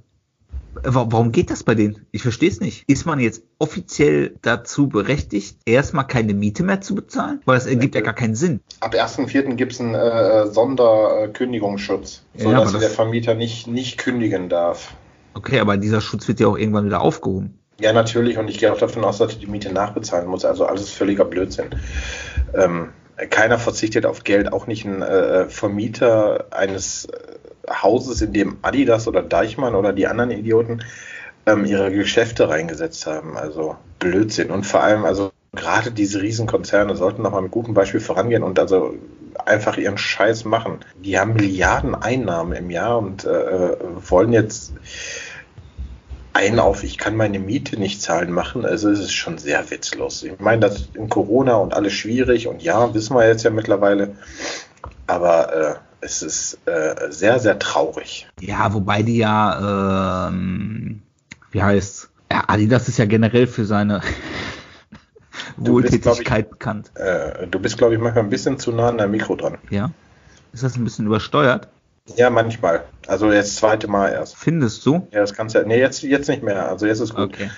[0.83, 2.07] warum geht das bei denen?
[2.13, 2.85] Ich verstehe es nicht.
[2.87, 7.41] Ist man jetzt offiziell dazu berechtigt, erstmal keine Miete mehr zu bezahlen?
[7.45, 8.61] Weil das ergibt ja gar keinen Sinn.
[8.81, 9.55] Ab 1.4.
[9.55, 14.95] gibt es einen äh, Sonderkündigungsschutz, Ja, sodass das- der Vermieter nicht, nicht kündigen darf.
[15.35, 17.59] Okay, aber dieser Schutz wird ja auch irgendwann wieder aufgehoben.
[17.81, 18.39] Ja, natürlich.
[18.39, 20.45] Und ich gehe auch davon aus, dass er die Miete nachbezahlen muss.
[20.45, 21.67] Also alles völliger Blödsinn.
[22.55, 22.89] Ähm,
[23.31, 27.19] keiner verzichtet auf Geld, auch nicht ein äh, Vermieter eines äh,
[27.71, 30.83] Hauses, in dem Adidas oder Deichmann oder die anderen Idioten
[31.47, 33.37] ähm, ihre Geschäfte reingesetzt haben.
[33.37, 34.51] Also Blödsinn.
[34.51, 38.59] Und vor allem, also gerade diese Riesenkonzerne sollten noch mal mit gutem Beispiel vorangehen und
[38.59, 38.95] also
[39.45, 40.79] einfach ihren Scheiß machen.
[41.03, 43.77] Die haben Milliarden Einnahmen im Jahr und äh,
[44.09, 44.73] wollen jetzt
[46.33, 50.23] einen auf, ich kann meine Miete nicht zahlen machen, also es ist schon sehr witzlos.
[50.23, 54.15] Ich meine, das in Corona und alles schwierig und ja, wissen wir jetzt ja mittlerweile,
[55.07, 58.29] aber äh, es ist äh, sehr, sehr traurig.
[58.41, 61.03] Ja, wobei die ja, ähm,
[61.51, 64.01] wie heißt ja, Adidas ist ja generell für seine
[65.57, 66.91] bist, Wohltätigkeit bekannt.
[66.95, 69.59] Äh, du bist, glaube ich, manchmal ein bisschen zu nah an der Mikro dran.
[69.71, 69.91] Ja?
[70.53, 71.69] Ist das ein bisschen übersteuert?
[72.17, 72.85] Ja, manchmal.
[73.07, 74.37] Also jetzt das zweite Mal erst.
[74.37, 75.07] Findest du?
[75.11, 75.67] Ja, das kannst du ja.
[75.67, 76.69] Nee, jetzt, jetzt nicht mehr.
[76.69, 77.35] Also jetzt ist gut.
[77.35, 77.51] Okay.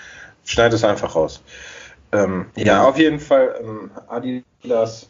[0.44, 1.42] Schneid es einfach raus.
[2.12, 5.08] Ähm, ja, auf jeden Fall ähm, Adidas.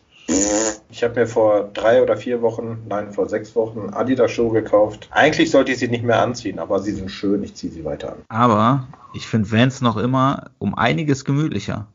[0.90, 5.08] Ich habe mir vor drei oder vier Wochen, nein, vor sechs Wochen Adidas-Schuhe gekauft.
[5.12, 8.12] Eigentlich sollte ich sie nicht mehr anziehen, aber sie sind schön, ich ziehe sie weiter
[8.12, 8.18] an.
[8.28, 11.86] Aber ich finde Vans noch immer um einiges gemütlicher.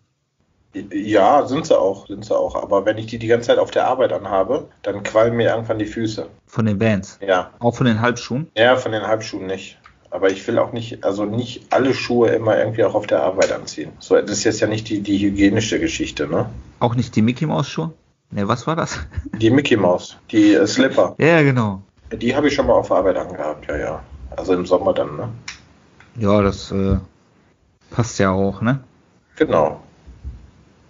[0.92, 2.56] Ja, sind sie auch, sind sie auch.
[2.62, 5.80] Aber wenn ich die die ganze Zeit auf der Arbeit anhabe, dann qualmen mir irgendwann
[5.80, 6.28] die Füße.
[6.48, 7.18] Von den Vans.
[7.26, 8.48] Ja, Auch von den Halbschuhen.
[8.58, 9.78] ja, von den Halbschuhen nicht.
[10.10, 13.52] Aber ich will auch nicht, also nicht alle Schuhe immer irgendwie auch auf der Arbeit
[13.52, 13.92] anziehen.
[14.00, 16.50] So, das ist jetzt ja nicht die, die hygienische Geschichte, ne?
[16.80, 17.92] Auch nicht die Mickey Maus Schuhe.
[18.32, 19.00] Ne, was war das?
[19.38, 21.16] Die Mickey Maus, die äh, Slipper.
[21.18, 21.82] ja, genau.
[22.12, 24.04] Die habe ich schon mal auf Arbeit angehabt, ja, ja.
[24.36, 25.30] Also im Sommer dann, ne?
[26.18, 26.98] Ja, das äh,
[27.90, 28.84] passt ja auch, ne?
[29.36, 29.82] Genau.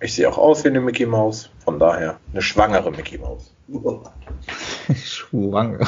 [0.01, 3.51] Ich sehe auch aus wie eine Mickey Maus, von daher eine schwangere Mickey Maus.
[4.95, 5.79] Schwanger.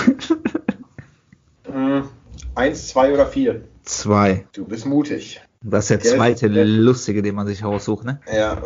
[1.65, 2.09] Hm,
[2.55, 3.61] Eins, zwei oder vier.
[3.83, 4.47] Zwei.
[4.53, 5.41] Du bist mutig.
[5.63, 8.19] Das ist der Der- zweite der- lustige, den man sich aussucht, ne?
[8.33, 8.61] Ja.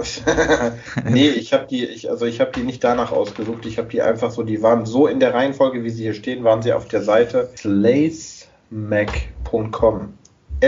[1.10, 3.66] nee, ich habe die, ich, also ich habe die nicht danach ausgesucht.
[3.66, 6.44] Ich habe die einfach so, die waren so in der Reihenfolge, wie sie hier stehen,
[6.44, 10.14] waren sie auf der Seite slacemac.com.
[10.62, 10.66] E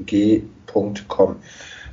[0.00, 1.36] S-L-E-A-Z-E-M-A-G.com.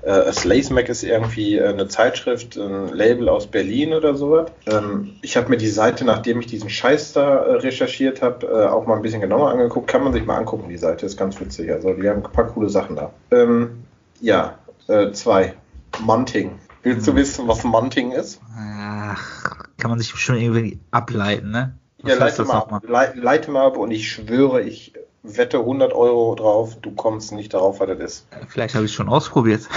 [0.07, 4.49] Äh, Slacemac ist irgendwie äh, eine Zeitschrift, ein Label aus Berlin oder sowas.
[4.65, 8.67] Ähm, ich habe mir die Seite, nachdem ich diesen Scheiß da äh, recherchiert habe, äh,
[8.67, 9.87] auch mal ein bisschen genauer angeguckt.
[9.89, 11.71] Kann man sich mal angucken, die Seite ist ganz witzig.
[11.73, 13.11] Also die haben ein paar coole Sachen da.
[13.31, 13.83] Ähm,
[14.21, 15.53] ja, äh, zwei.
[15.99, 16.51] Munting.
[16.83, 18.39] Willst du wissen, was Munting ist?
[18.57, 21.73] Ach, kann man sich schon irgendwie ableiten, ne?
[22.01, 22.81] Was Ja, leite mal, ab.
[22.87, 24.93] Lei- leite mal ab und ich schwöre, ich
[25.35, 28.27] wette 100 Euro drauf, du kommst nicht darauf, was das ist.
[28.47, 29.67] Vielleicht habe ich schon ausprobiert.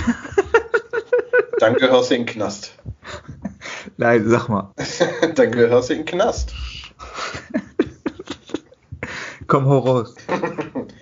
[1.58, 2.74] Dann gehörst du in den Knast.
[3.96, 4.72] Nein, sag mal.
[5.34, 6.54] Dann gehörst du in den Knast.
[9.46, 10.14] Komm, hau raus.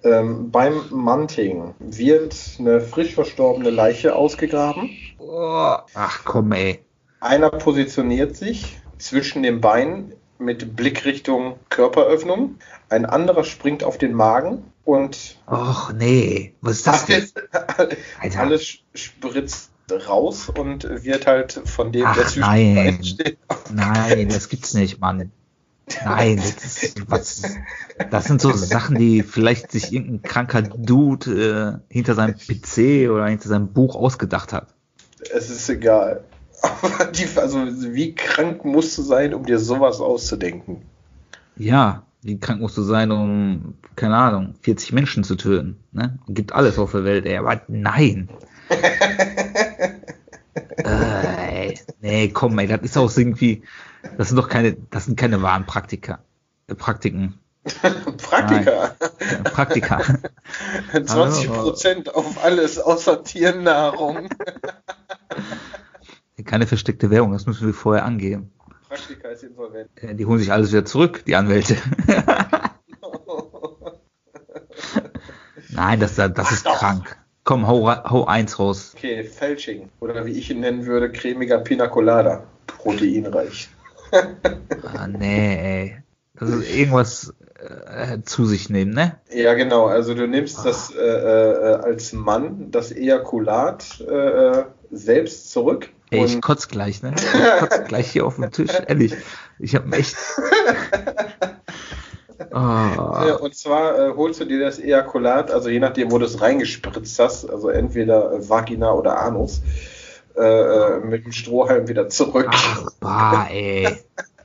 [0.03, 4.91] Ähm, beim Munting wird eine frisch verstorbene Leiche ausgegraben.
[5.19, 5.77] Oh.
[5.95, 6.81] Ach komm, ey.
[7.21, 12.57] Einer positioniert sich zwischen den Beinen mit Blickrichtung Körperöffnung.
[12.89, 16.55] Ein anderer springt auf den Magen und Och, nee.
[16.61, 17.29] Was ist das denn?
[18.21, 18.41] Alter.
[18.41, 19.71] alles spritzt
[20.09, 23.05] raus und wird halt von dem, Ach, der zwischen nein.
[23.05, 23.39] steht.
[23.73, 25.33] Nein, das gibt's nicht, Mann.
[26.05, 27.43] Nein, das, ist, was,
[28.11, 33.27] das sind so Sachen, die vielleicht sich irgendein kranker Dude äh, hinter seinem PC oder
[33.27, 34.75] hinter seinem Buch ausgedacht hat.
[35.35, 36.25] Es ist egal.
[36.63, 40.83] Aber die, also wie krank musst du sein, um dir sowas auszudenken?
[41.57, 45.79] Ja, wie krank musst du sein, um, keine Ahnung, 40 Menschen zu töten?
[45.93, 46.19] Ne?
[46.29, 48.29] Gibt alles auf der Welt, ey, aber nein.
[50.77, 53.63] äh, ey, nee, komm, ey, das ist auch irgendwie,
[54.17, 56.21] das sind doch keine, das sind keine wahren Praktika.
[56.67, 57.39] Äh, Praktiken.
[58.19, 58.97] Praktika.
[59.45, 60.01] Praktika.
[61.05, 64.29] 20 Prozent auf alles außer Tiernahrung.
[66.49, 68.51] Keine versteckte Währung, das müssen wir vorher angeben.
[68.89, 69.91] Praktika ist insolvent.
[69.97, 71.77] Äh, Die holen sich alles wieder zurück, die Anwälte.
[75.71, 76.79] Nein, das, das ist Ach doch.
[76.79, 77.17] krank.
[77.45, 78.95] Komm, hau, hau eins raus.
[78.97, 79.91] Okay, Fälsching.
[80.01, 82.45] Oder wie ich ihn nennen würde, cremiger Pina Colada.
[82.67, 83.69] Proteinreich.
[84.95, 86.03] Ah, nee, ey.
[86.35, 89.19] Das ist irgendwas äh, zu sich nehmen, ne?
[89.31, 89.85] Ja, genau.
[89.85, 95.91] Also du nimmst das äh, äh, als Mann, das Ejakulat äh, äh, selbst zurück.
[96.11, 97.15] Ey, ich kotz gleich, ne?
[97.17, 99.15] Ich kotz gleich hier auf dem Tisch, ehrlich.
[99.59, 100.17] Ich hab echt.
[102.51, 106.41] Oh, Und zwar äh, holst du dir das Ejakulat, also je nachdem, wo du es
[106.41, 109.61] reingespritzt hast, also entweder äh, Vagina oder Anus,
[110.37, 112.49] äh, äh, mit dem Strohhalm wieder zurück.
[112.49, 113.99] ach, bah, ey.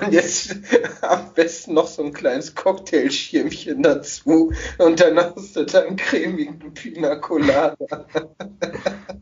[0.00, 0.56] Und jetzt
[1.02, 7.16] am besten noch so ein kleines Cocktailschirmchen dazu und dann hast du dann cremigen Pina
[7.16, 8.06] Colada.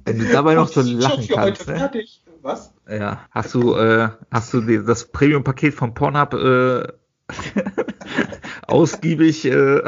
[0.05, 1.79] Wenn du dabei noch so lachen kannst, heute ne?
[1.79, 2.23] fertig.
[2.43, 2.73] Was?
[2.89, 3.27] Ja.
[3.31, 6.87] Hast du, äh, hast du die, das Premium-Paket von Pornhub äh,
[8.67, 9.81] ausgiebig äh,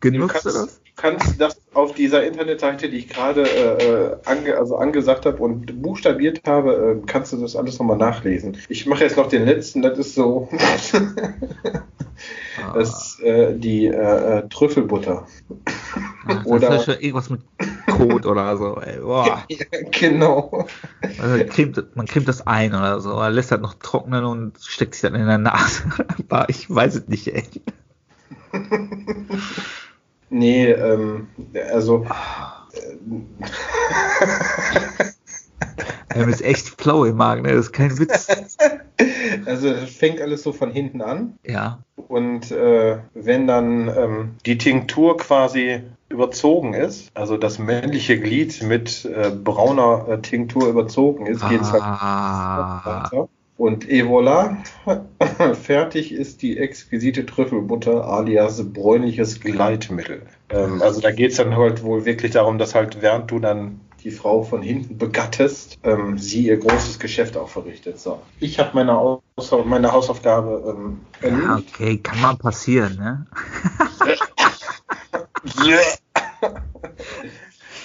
[0.00, 0.79] genutzt du kannst
[1.38, 6.98] das auf dieser Internetseite, die ich gerade äh, ange, also angesagt habe und buchstabiert habe,
[7.02, 8.56] äh, kannst du das alles nochmal nachlesen.
[8.68, 10.48] Ich mache jetzt noch den letzten, das ist so
[12.62, 13.92] Ah, das ist, äh, die äh,
[14.38, 15.26] äh, Trüffelbutter.
[16.26, 17.40] ach, oder- das ist ja irgendwas mit
[17.86, 18.76] Kot oder so.
[18.80, 18.98] Ey.
[19.00, 19.44] Boah.
[19.48, 20.66] Ja, genau.
[21.20, 24.94] Also cremt, man cremt das ein oder so, oder lässt das noch trocknen und steckt
[24.94, 25.84] sich dann in der Nase.
[26.48, 27.44] Ich weiß es nicht, ey.
[30.30, 31.28] Nee, ähm,
[31.72, 32.06] also
[36.12, 37.50] Er ist echt flau im Magen, ne?
[37.54, 38.26] das ist kein Witz.
[39.46, 41.78] Also es fängt alles so von hinten an Ja.
[42.08, 49.06] und äh, wenn dann ähm, die Tinktur quasi überzogen ist, also das männliche Glied mit
[49.06, 53.28] äh, brauner äh, Tinktur überzogen ist, geht es halt Ah, weiter.
[53.60, 54.56] Und et voilà,
[55.54, 60.22] fertig ist die exquisite Trüffelbutter alias bräunliches Gleitmittel.
[60.48, 63.82] Ähm, also da geht es dann halt wohl wirklich darum, dass halt während du dann
[64.02, 67.98] die Frau von hinten begattest, ähm, sie ihr großes Geschäft auch verrichtet.
[67.98, 68.22] So.
[68.38, 69.20] Ich habe meine, Aus
[69.66, 70.74] meine Hausaufgabe
[71.22, 73.26] ähm, ja, okay, kann mal passieren, ne?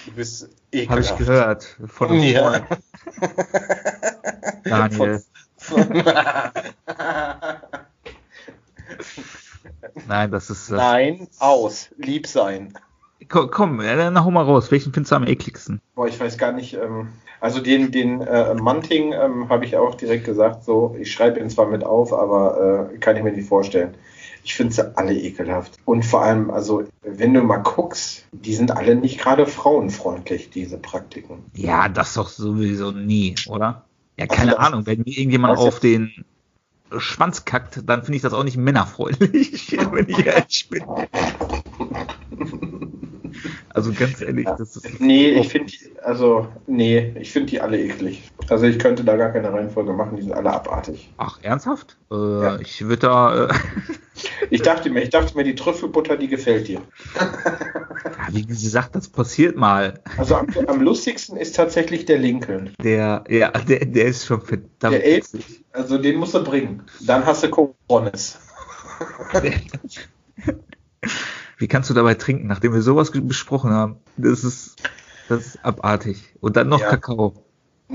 [0.05, 1.17] Du bist Habe ich ekelhaft.
[1.17, 1.77] gehört.
[1.87, 2.51] Von einem Ja.
[2.51, 2.65] Freund.
[4.63, 5.21] Daniel.
[10.07, 10.71] Nein, das ist.
[10.71, 10.77] Das.
[10.77, 11.89] Nein, aus.
[11.97, 12.73] Lieb sein.
[13.29, 14.71] Komm, komm, äh, dann hau mal raus.
[14.71, 15.81] Welchen findest du am ekligsten?
[15.95, 16.75] Boah, ich weiß gar nicht.
[16.75, 21.39] Ähm, also den, den äh, Munting ähm, habe ich auch direkt gesagt, so, ich schreibe
[21.39, 23.95] ihn zwar mit auf, aber äh, kann ich mir nicht vorstellen.
[24.43, 25.77] Ich finde sie alle ekelhaft.
[25.85, 30.77] Und vor allem, also, wenn du mal guckst, die sind alle nicht gerade frauenfreundlich, diese
[30.77, 31.43] Praktiken.
[31.55, 33.85] Ja, das doch sowieso nie, oder?
[34.17, 34.85] Ja, keine Also Ahnung.
[34.85, 36.25] Wenn mir irgendjemand auf den
[36.97, 40.83] Schwanz kackt, dann finde ich das auch nicht männerfreundlich, wenn ich ehrlich bin.
[43.69, 45.01] Also ganz ehrlich, das ist.
[45.01, 48.23] Nee, ich finde die, also, nee, ich finde die alle eklig.
[48.47, 51.13] Also ich könnte da gar keine Reihenfolge machen, die sind alle abartig.
[51.17, 51.97] Ach, ernsthaft?
[52.09, 52.59] Äh, Ja.
[52.59, 53.45] Ich würde da.
[53.47, 53.53] Äh,
[54.49, 56.79] Ich dachte mir, ich dachte mir, die Trüffelbutter, die gefällt dir.
[58.31, 60.01] Wie gesagt, das passiert mal.
[60.17, 62.73] Also am, am lustigsten ist tatsächlich der Lincoln.
[62.81, 64.93] Der, ja, der, der ist schon verdammt.
[64.93, 65.39] Der älteste.
[65.71, 66.83] Also den musst du bringen.
[67.01, 68.39] Dann hast du Coronis.
[71.57, 73.97] Wie kannst du dabei trinken, nachdem wir sowas besprochen haben?
[74.17, 74.75] Das ist,
[75.29, 76.33] das ist abartig.
[76.41, 76.89] Und dann noch Ja.
[76.89, 77.33] Kakao.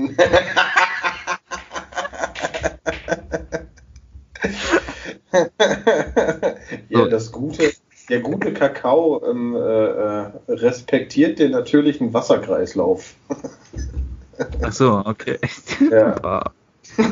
[6.89, 7.71] ja, das gute,
[8.11, 13.15] der gute Kakao ähm, äh, äh, respektiert den natürlichen Wasserkreislauf.
[14.61, 15.37] Ach so, okay.
[15.89, 16.51] Ja.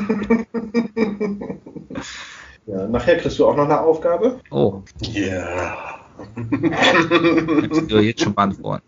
[2.66, 4.38] Ja, nachher kriegst du auch noch eine Aufgabe.
[4.50, 5.98] Oh, Ja.
[6.36, 8.84] kannst du jetzt schon beantworten.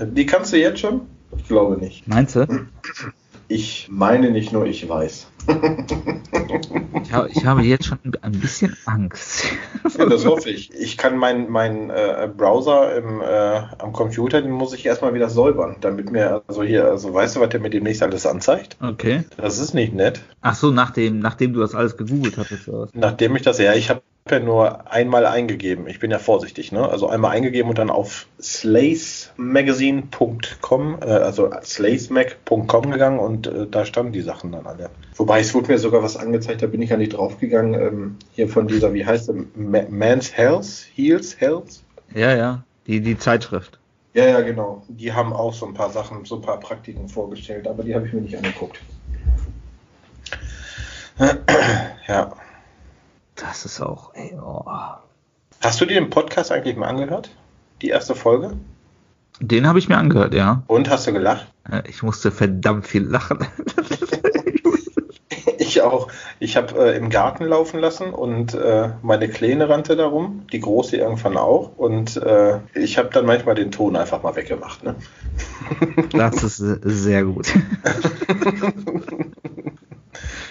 [0.00, 1.02] Die kannst du jetzt schon?
[1.36, 2.06] Ich glaube nicht.
[2.08, 2.46] Meinst du?
[3.48, 5.26] Ich meine nicht nur, ich weiß.
[7.02, 9.44] Ich, hab, ich habe jetzt schon ein bisschen Angst.
[9.98, 10.72] Ja, das hoffe ich.
[10.72, 15.28] Ich kann meinen mein, äh, Browser im, äh, am Computer, den muss ich erstmal wieder
[15.28, 18.78] säubern, damit mir, also hier, also weißt du, was der mir demnächst alles anzeigt?
[18.80, 19.24] Okay.
[19.36, 20.22] Das ist nicht nett.
[20.40, 22.70] Ach so, nachdem, nachdem du das alles gegoogelt hattest.
[22.94, 25.86] Nachdem ich das, ja, ich habe ja nur einmal eingegeben.
[25.86, 26.88] Ich bin ja vorsichtig, ne?
[26.88, 34.14] Also einmal eingegeben und dann auf slacemagazine.com, äh, also slacemac.com gegangen und äh, da standen
[34.14, 34.88] die Sachen dann alle.
[35.16, 37.74] Wobei es wurde mir sogar was angezeigt, da bin ich ja nicht draufgegangen.
[37.74, 39.34] Ähm, hier von dieser, wie heißt der?
[39.54, 40.86] Ma Man's Health?
[40.94, 41.82] Heals Health?
[42.14, 42.64] Ja, ja.
[42.86, 43.78] Die, die Zeitschrift.
[44.14, 44.84] Ja, ja, genau.
[44.88, 48.06] Die haben auch so ein paar Sachen, so ein paar Praktiken vorgestellt, aber die habe
[48.06, 48.80] ich mir nicht angeguckt.
[52.08, 52.32] Ja.
[53.54, 54.64] Das ist auch, ey, oh.
[55.60, 57.30] Hast du dir den Podcast eigentlich mal angehört?
[57.82, 58.54] Die erste Folge?
[59.38, 60.64] Den habe ich mir angehört, ja.
[60.66, 61.46] Und hast du gelacht?
[61.70, 63.46] Äh, Ich musste verdammt viel lachen.
[65.58, 66.08] Ich auch.
[66.40, 70.96] Ich habe äh, im Garten laufen lassen und äh, meine Kleine rannte darum, die Große
[70.96, 71.76] irgendwann auch.
[71.76, 74.84] Und äh, ich habe dann manchmal den Ton einfach mal weggemacht.
[74.84, 74.94] Ne?
[76.12, 77.48] Das ist sehr gut.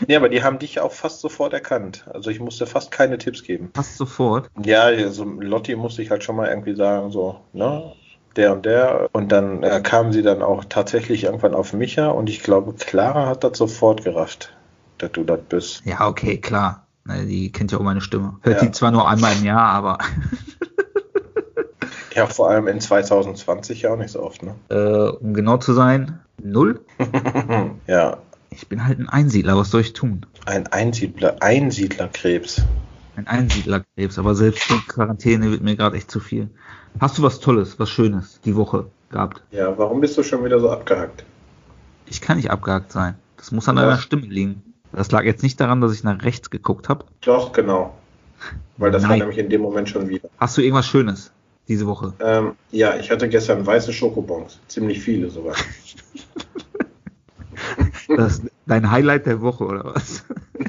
[0.08, 2.06] Ja, aber die haben dich auch fast sofort erkannt.
[2.13, 3.72] Also ich musste fast keine Tipps geben.
[3.76, 4.50] Fast sofort.
[4.63, 7.94] Ja, also Lotti musste ich halt schon mal irgendwie sagen, so, ne?
[8.36, 9.10] Der und der.
[9.12, 13.28] Und dann äh, kamen sie dann auch tatsächlich irgendwann auf Micha und ich glaube, Clara
[13.28, 14.56] hat das sofort gerafft,
[14.98, 15.84] dass du das bist.
[15.86, 16.88] Ja, okay, klar.
[17.06, 18.38] Ne, Die kennt ja auch meine Stimme.
[18.42, 18.66] Hört Ja.
[18.68, 19.98] die zwar nur einmal im Jahr, aber
[22.16, 24.54] Ja, vor allem in 2020 ja auch nicht so oft, ne?
[24.70, 26.82] äh, um genau zu sein, null.
[27.88, 28.18] ja,
[28.56, 30.26] Ich bin halt ein Einsiedler, was soll ich tun?
[30.46, 32.62] ein Einsiedler, Einsiedlerkrebs.
[33.16, 36.50] Ein Einsiedlerkrebs, aber selbst die Quarantäne wird mir gerade echt zu viel.
[37.00, 39.42] Hast du was Tolles, was Schönes die Woche gehabt?
[39.52, 41.24] Ja, warum bist du schon wieder so abgehackt?
[42.06, 43.16] Ich kann nicht abgehakt sein.
[43.38, 43.84] Das muss an Was?
[43.84, 44.62] deiner Stimme liegen.
[44.92, 47.06] Das lag jetzt nicht daran, dass ich nach rechts geguckt habe.
[47.22, 47.96] Doch, genau.
[48.78, 49.20] Weil das war Nein.
[49.20, 50.30] nämlich in dem Moment schon wieder.
[50.38, 51.32] Hast du irgendwas Schönes
[51.68, 52.13] diese Woche?
[52.20, 54.60] Ähm, ja, ich hatte gestern weiße Schokobons.
[54.68, 55.56] Ziemlich viele sogar.
[58.17, 60.23] Das dein Highlight der Woche oder was?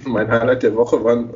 [0.06, 1.30] mein Highlight der Woche waren.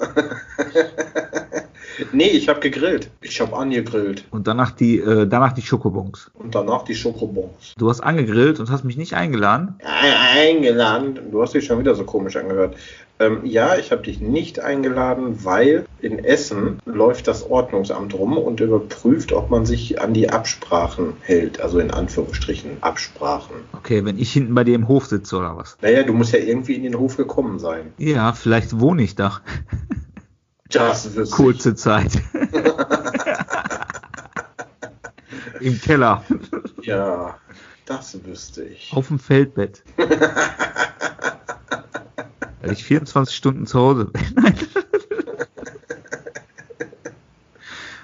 [2.13, 3.11] Nee, ich habe gegrillt.
[3.21, 4.25] Ich habe angegrillt.
[4.31, 6.31] Und danach die, äh, danach die Schokobons.
[6.35, 7.75] Und danach die Schokobons.
[7.77, 9.79] Du hast angegrillt und hast mich nicht eingeladen.
[9.85, 11.19] Eingeladen.
[11.31, 12.77] Du hast dich schon wieder so komisch angehört.
[13.21, 18.61] Ähm, ja, ich habe dich nicht eingeladen, weil in Essen läuft das Ordnungsamt rum und
[18.61, 21.61] überprüft, ob man sich an die Absprachen hält.
[21.61, 23.57] Also in Anführungsstrichen Absprachen.
[23.77, 25.77] Okay, wenn ich hinten bei dir im Hof sitze oder was?
[25.83, 27.93] Naja, du musst ja irgendwie in den Hof gekommen sein.
[27.99, 29.41] Ja, vielleicht wohne ich da.
[30.71, 32.23] Das wüsste Kurze Zeit.
[35.61, 36.25] Im Keller.
[36.83, 37.39] Ja,
[37.87, 38.93] das wüsste ich.
[38.93, 39.83] Auf dem Feldbett.
[42.61, 44.23] Weil ich 24 Stunden zu Hause bin.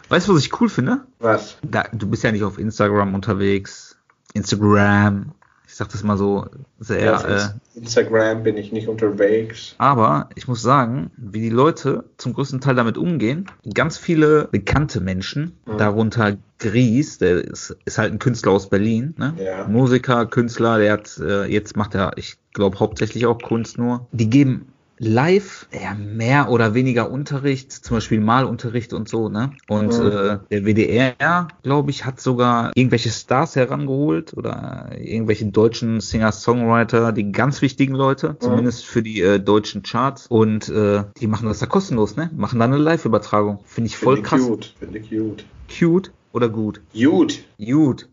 [0.08, 1.00] Weißt du, was ich cool finde?
[1.18, 1.56] Was?
[1.62, 3.98] Da, du bist ja nicht auf Instagram unterwegs.
[4.32, 5.32] Instagram.
[5.74, 6.46] Ich sag das mal so
[6.78, 7.16] sehr.
[7.16, 9.74] Auf äh, Instagram bin ich nicht unterwegs.
[9.78, 15.00] aber ich muss sagen, wie die Leute zum größten Teil damit umgehen, ganz viele bekannte
[15.00, 15.78] Menschen, Mhm.
[15.78, 19.34] darunter Gries, der ist, ist halt ein Künstler aus Berlin, ne?
[19.44, 19.66] Ja.
[19.66, 24.06] Musiker, Künstler, der hat, äh, jetzt macht er, ich glaube, hauptsächlich auch Kunst nur.
[24.12, 24.66] Die geben
[25.04, 29.52] live ja, mehr oder weniger Unterricht, zum Beispiel Malunterricht und so, ne?
[29.68, 30.06] Und Mhm.
[30.06, 37.32] äh, der WDR, glaube ich, hat sogar irgendwelche Stars herangeholt oder irgendwelche deutschen Singer-Songwriter, die
[37.32, 40.26] ganz wichtigen Leute, zumindest für die äh, deutschen Charts.
[40.28, 42.30] Und äh, die machen das da kostenlos, ne?
[42.36, 43.60] Machen da eine Live-Übertragung.
[43.64, 44.40] Finde ich voll Finde krass.
[44.46, 44.74] Cute.
[44.78, 45.44] Finde cute.
[45.78, 46.80] Cute oder gut?
[46.92, 47.44] Gut.
[47.58, 48.08] Gut.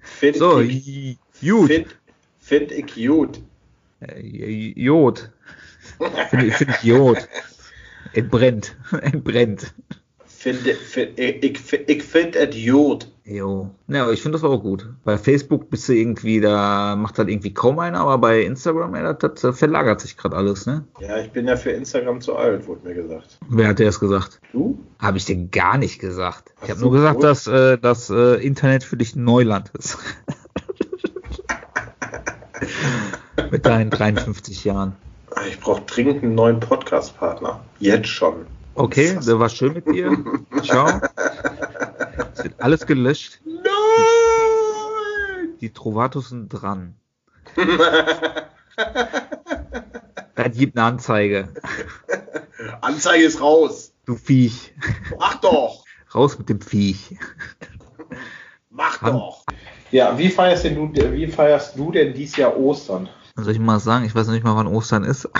[0.00, 1.68] Finde So, ich, gut.
[1.68, 1.86] find,
[2.40, 3.40] find ich gut.
[4.00, 5.30] Äh, Jod.
[6.30, 7.28] Finde ich, find ich Jod.
[8.12, 8.76] Entbrennt.
[9.02, 9.74] Entbrennt.
[10.26, 11.58] finde, find, ich, ich
[12.02, 13.08] finde es gut.
[13.26, 13.70] Jo.
[13.88, 14.86] Ja, aber ich finde das auch gut.
[15.02, 19.14] Bei Facebook bist du irgendwie, da macht das irgendwie kaum einer, aber bei Instagram, ja,
[19.14, 20.84] das, das verlagert sich gerade alles, ne?
[21.00, 23.38] Ja, ich bin ja für Instagram zu alt, wurde mir gesagt.
[23.48, 24.42] Wer hat dir das gesagt?
[24.52, 24.78] Du?
[24.98, 26.52] Habe ich dir gar nicht gesagt.
[26.58, 27.24] Ich Ach habe nur gesagt, gut.
[27.24, 29.96] dass äh, das äh, Internet für dich Neuland ist.
[33.50, 34.96] Mit deinen 53 Jahren.
[35.48, 37.60] Ich brauche dringend einen neuen Podcast-Partner.
[37.78, 38.46] Jetzt schon.
[38.74, 40.16] Okay, das war schön mit dir.
[40.62, 41.00] Ciao.
[42.34, 43.40] Es wird alles gelöscht.
[43.44, 43.62] Nein!
[45.60, 46.94] Die Trovatos sind dran.
[50.36, 51.48] Da gibt eine Anzeige.
[52.80, 53.92] Anzeige ist raus.
[54.04, 54.74] Du Viech.
[55.16, 55.84] Mach doch.
[56.12, 57.16] Raus mit dem Viech.
[58.68, 59.44] Mach Wann- doch.
[59.92, 63.08] Ja, wie feierst, denn du, wie feierst du denn dieses Jahr Ostern?
[63.36, 64.04] Was soll ich mal sagen?
[64.04, 65.28] Ich weiß noch nicht mal, wann Ostern ist.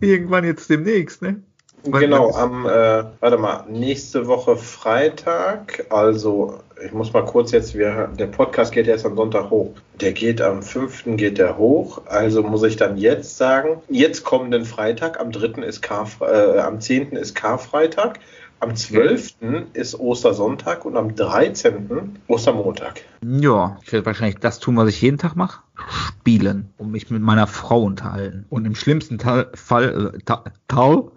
[0.00, 1.42] Irgendwann jetzt demnächst, ne?
[1.84, 7.74] Wann- Genau, am, äh, warte mal, nächste Woche Freitag, also ich muss mal kurz jetzt,
[7.74, 9.72] wir, der Podcast geht jetzt am Sonntag hoch.
[10.00, 11.04] Der geht am 5.
[11.16, 15.62] geht der hoch, also muss ich dann jetzt sagen, jetzt kommenden Freitag, am 3.
[15.62, 17.12] ist Karfre äh, am 10.
[17.12, 18.18] ist Karfreitag,
[18.60, 19.36] am 12.
[19.72, 22.18] ist Ostersonntag und am 13.
[22.28, 23.02] Ostermontag.
[23.22, 25.62] Ja, ich werde wahrscheinlich das tun, was ich jeden Tag mache.
[25.88, 28.44] Spielen und mich mit meiner Frau unterhalten.
[28.50, 31.10] Und im schlimmsten Tal, Fall, äh, Ta, Tal,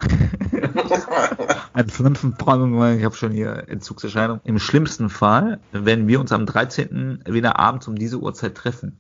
[1.76, 4.40] im schlimmsten Fall, ich habe schon hier Entzugserscheinung.
[4.46, 7.24] Im schlimmsten Fall werden wir uns am 13.
[7.28, 8.98] wieder abends um diese Uhrzeit treffen.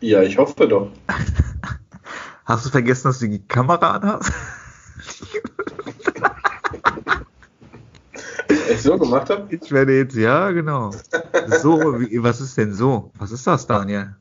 [0.00, 0.90] Ja, ich hoffe doch.
[2.44, 4.32] Hast du vergessen, dass du die Kamera an hast?
[8.82, 9.46] Ich so gemacht habe?
[9.54, 10.90] Ich werde jetzt, ja, genau.
[11.60, 13.12] So, wie, was ist denn so?
[13.16, 14.16] Was ist das, Daniel?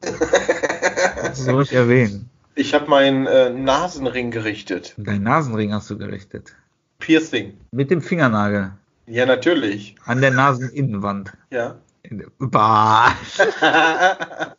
[1.24, 2.30] Was soll ich erwähnen?
[2.54, 4.94] Ich habe meinen äh, Nasenring gerichtet.
[4.98, 6.54] Dein Nasenring hast du gerichtet.
[7.00, 7.54] Piercing.
[7.72, 8.72] Mit dem Fingernagel.
[9.08, 9.96] Ja, natürlich.
[10.06, 11.32] An der Naseninnenwand.
[11.50, 11.78] Ja.
[12.04, 13.16] In der- Bah.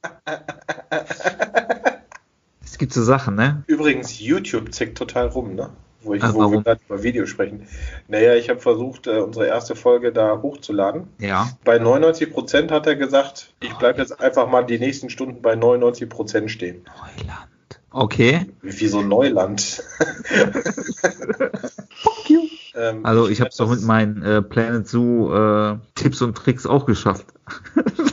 [2.64, 3.62] Es gibt so Sachen, ne?
[3.68, 5.70] Übrigens, YouTube zickt total rum, ne?
[6.04, 7.66] Wo, ich, Ah, wo wir gerade über Videos sprechen.
[8.08, 11.08] Naja, ich habe versucht, äh, unsere erste Folge da hochzuladen.
[11.18, 11.50] Ja.
[11.64, 16.48] Bei 99% hat er gesagt, ich bleibe jetzt einfach mal die nächsten Stunden bei 99%
[16.48, 16.84] stehen.
[17.18, 17.48] Neuland.
[17.90, 18.46] Okay.
[18.62, 19.82] Wie so Neuland.
[22.74, 26.66] ähm, Also ich habe es doch mit meinen äh, Planet Zoo äh, Tipps und Tricks
[26.66, 27.26] auch geschafft.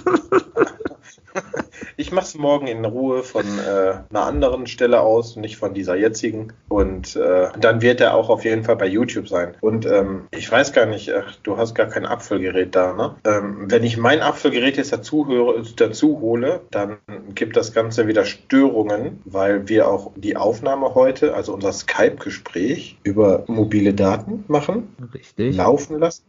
[2.10, 5.95] Ich mache es morgen in Ruhe von äh, einer anderen Stelle aus, nicht von dieser
[5.95, 6.53] jetzigen.
[6.68, 9.53] Und äh, dann wird er auch auf jeden Fall bei YouTube sein.
[9.62, 13.16] Und ähm, ich weiß gar nicht, ach, du hast gar kein Apfelgerät da, ne?
[13.26, 16.97] Ähm, wenn ich mein Apfelgerät jetzt dazu, höre, dazu hole, dann
[17.36, 23.43] gibt das Ganze wieder Störungen, weil wir auch die Aufnahme heute, also unser Skype-Gespräch über
[23.45, 25.55] mobile Daten machen Richtig.
[25.55, 26.24] laufen lassen.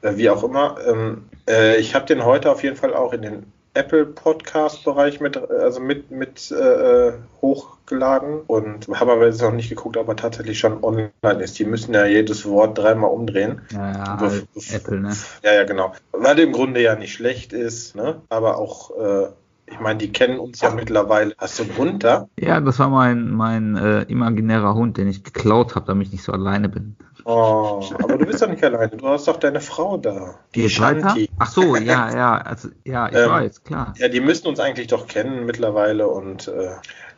[0.00, 0.76] Äh, wie auch immer.
[0.86, 5.20] Ähm, äh, ich habe den heute auf jeden Fall auch in den Apple Podcast Bereich
[5.20, 10.16] mit, also mit, mit äh, hochgeladen und habe aber jetzt noch nicht geguckt, ob er
[10.16, 11.12] tatsächlich schon online
[11.42, 11.58] ist.
[11.60, 13.62] Die müssen ja jedes Wort dreimal umdrehen.
[13.72, 15.12] Ja, Bef- halt bef- Apple, ne?
[15.44, 15.92] Ja, ja, genau.
[16.12, 18.20] Weil im Grunde ja nicht schlecht ist, ne?
[18.30, 19.28] Aber auch, äh,
[19.66, 21.34] ich meine, die kennen uns ja mittlerweile.
[21.38, 22.28] Hast du einen Hund da?
[22.40, 26.24] Ja, das war mein, mein äh, imaginärer Hund, den ich geklaut habe, damit ich nicht
[26.24, 26.96] so alleine bin.
[27.24, 28.88] Oh, aber du bist doch nicht alleine.
[28.88, 30.34] Du hast doch deine Frau da.
[30.54, 30.70] Die weiter?
[30.70, 31.28] Shanti.
[31.38, 33.94] Ach so, ja, ja, also, ja, ich Ähm, weiß, klar.
[33.98, 36.70] Ja, die müssen uns eigentlich doch kennen mittlerweile und äh,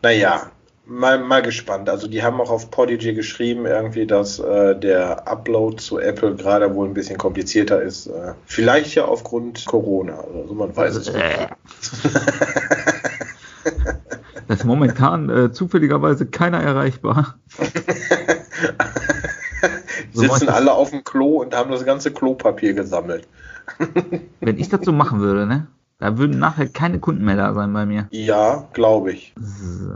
[0.03, 0.51] naja,
[0.87, 1.89] mal, mal gespannt.
[1.89, 6.75] Also die haben auch auf Podigy geschrieben, irgendwie, dass äh, der Upload zu Apple gerade
[6.75, 8.09] wohl ein bisschen komplizierter ist.
[8.09, 10.25] Äh, vielleicht ja aufgrund Corona.
[10.35, 11.23] Also man weiß es nicht.
[11.23, 11.49] Äh.
[14.49, 17.37] Da ist momentan äh, zufälligerweise keiner erreichbar.
[20.21, 23.27] Sitzen alle auf dem Klo und haben das ganze Klopapier gesammelt.
[24.41, 25.67] Wenn ich das so machen würde, ne?
[25.99, 28.09] Da würden nachher keine Kunden mehr da sein bei mir.
[28.11, 29.35] Ja, glaube ich.
[29.39, 29.93] So.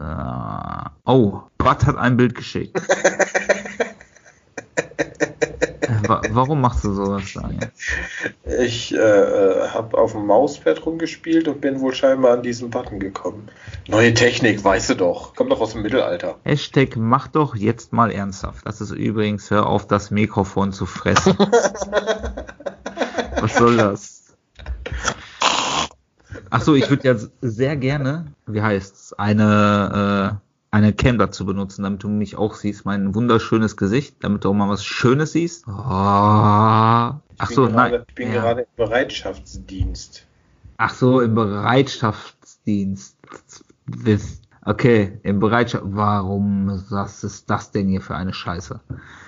[1.06, 2.78] Oh, Bart hat ein Bild geschickt.
[6.04, 7.70] Äh, wa warum machst du sowas, Daniel?
[8.60, 13.48] Ich äh, habe auf dem Mauspad rumgespielt und bin wohl scheinbar an diesen Button gekommen.
[13.88, 15.34] Neue Technik, weißt du doch.
[15.34, 16.38] Kommt doch aus dem Mittelalter.
[16.44, 18.66] Hashtag mach doch jetzt mal ernsthaft.
[18.66, 21.36] Das ist übrigens, hör auf, das Mikrofon zu fressen.
[23.40, 24.36] Was soll das?
[26.50, 30.43] Achso, ich würde ja sehr gerne, wie heißt's, eine, äh,
[30.74, 34.54] eine Cam dazu benutzen, damit du mich auch siehst, mein wunderschönes Gesicht, damit du auch
[34.54, 35.68] mal was Schönes siehst.
[35.68, 35.70] Oh.
[35.70, 37.90] Ach so, bin nein.
[37.92, 38.40] gerade, ich bin Ja.
[38.40, 40.26] gerade im Bereitschaftsdienst.
[40.76, 43.16] Ach so, im Bereitschaftsdienst.
[44.66, 45.84] Okay, im Bereitschaft.
[45.86, 48.80] Warum was ist das denn hier für eine Scheiße?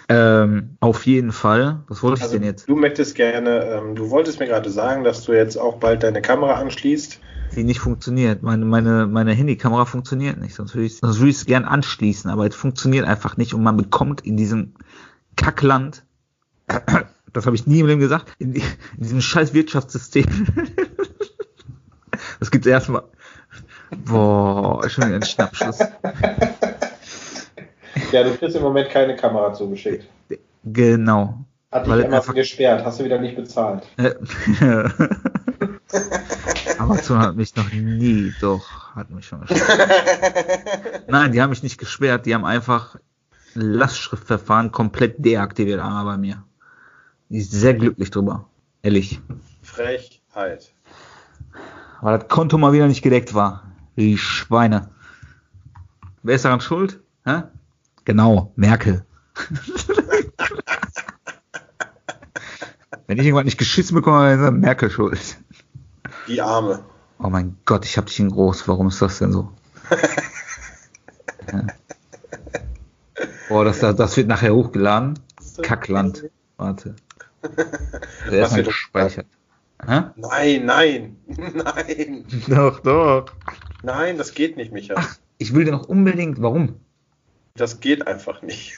[0.08, 1.82] Ähm, auf jeden Fall.
[1.88, 2.68] Was wollte ich Also, denn jetzt?
[2.68, 6.22] du möchtest gerne, ähm, du wolltest mir gerade sagen, dass du jetzt auch bald deine
[6.22, 7.20] Kamera anschließt.
[7.54, 8.42] Die nicht funktioniert.
[8.42, 10.54] Meine, meine, meine Handykamera funktioniert nicht.
[10.54, 14.22] Sonst würde ich ich es gern anschließen, aber es funktioniert einfach nicht und man bekommt
[14.22, 14.74] in diesem
[15.36, 16.04] Kackland,
[17.32, 18.62] das habe ich nie im Leben gesagt, in, in
[18.96, 20.26] diesem scheiß Wirtschaftssystem.
[22.40, 23.04] das gibt's erstmal.
[23.90, 25.78] Boah, schon wieder ein Schnappschuss.
[28.12, 30.06] Ja, du kriegst im Moment keine Kamera zugeschickt.
[30.64, 31.38] Genau.
[31.70, 33.82] Hat Weil dich Amazon einfach- gesperrt, hast du wieder nicht bezahlt.
[33.96, 34.14] Äh,
[36.78, 39.88] Amazon hat mich noch nie, doch, hat mich schon gesperrt.
[41.08, 42.96] Nein, die haben mich nicht gesperrt, die haben einfach
[43.54, 46.42] Lastschriftverfahren komplett deaktiviert einmal bei mir.
[47.28, 48.46] Die ist sehr glücklich drüber.
[48.82, 49.20] Ehrlich.
[49.62, 50.72] Frechheit.
[52.02, 53.62] Weil das Konto mal wieder nicht gedeckt war.
[53.96, 54.90] Die Schweine.
[56.22, 57.00] Wer ist daran schuld?
[57.24, 57.44] Hä?
[58.04, 59.04] Genau, Merkel.
[63.06, 65.38] Wenn ich irgendwann nicht geschissen bekomme, dann ist Merkel schuld.
[66.28, 66.84] Die Arme.
[67.18, 68.68] Oh mein Gott, ich hab dich in groß.
[68.68, 69.52] Warum ist das denn so?
[71.52, 71.66] ja.
[73.48, 75.18] Boah, das, das, das wird nachher hochgeladen.
[75.62, 76.28] Kackland.
[76.56, 76.96] Warte.
[78.30, 79.26] Der ist wird gespeichert.
[79.84, 80.02] Hä?
[80.16, 82.24] Nein, nein, nein.
[82.48, 83.26] Doch, doch.
[83.86, 84.96] Nein, das geht nicht, Micha.
[85.38, 86.80] Ich will dir noch unbedingt, warum?
[87.54, 88.76] Das geht einfach nicht.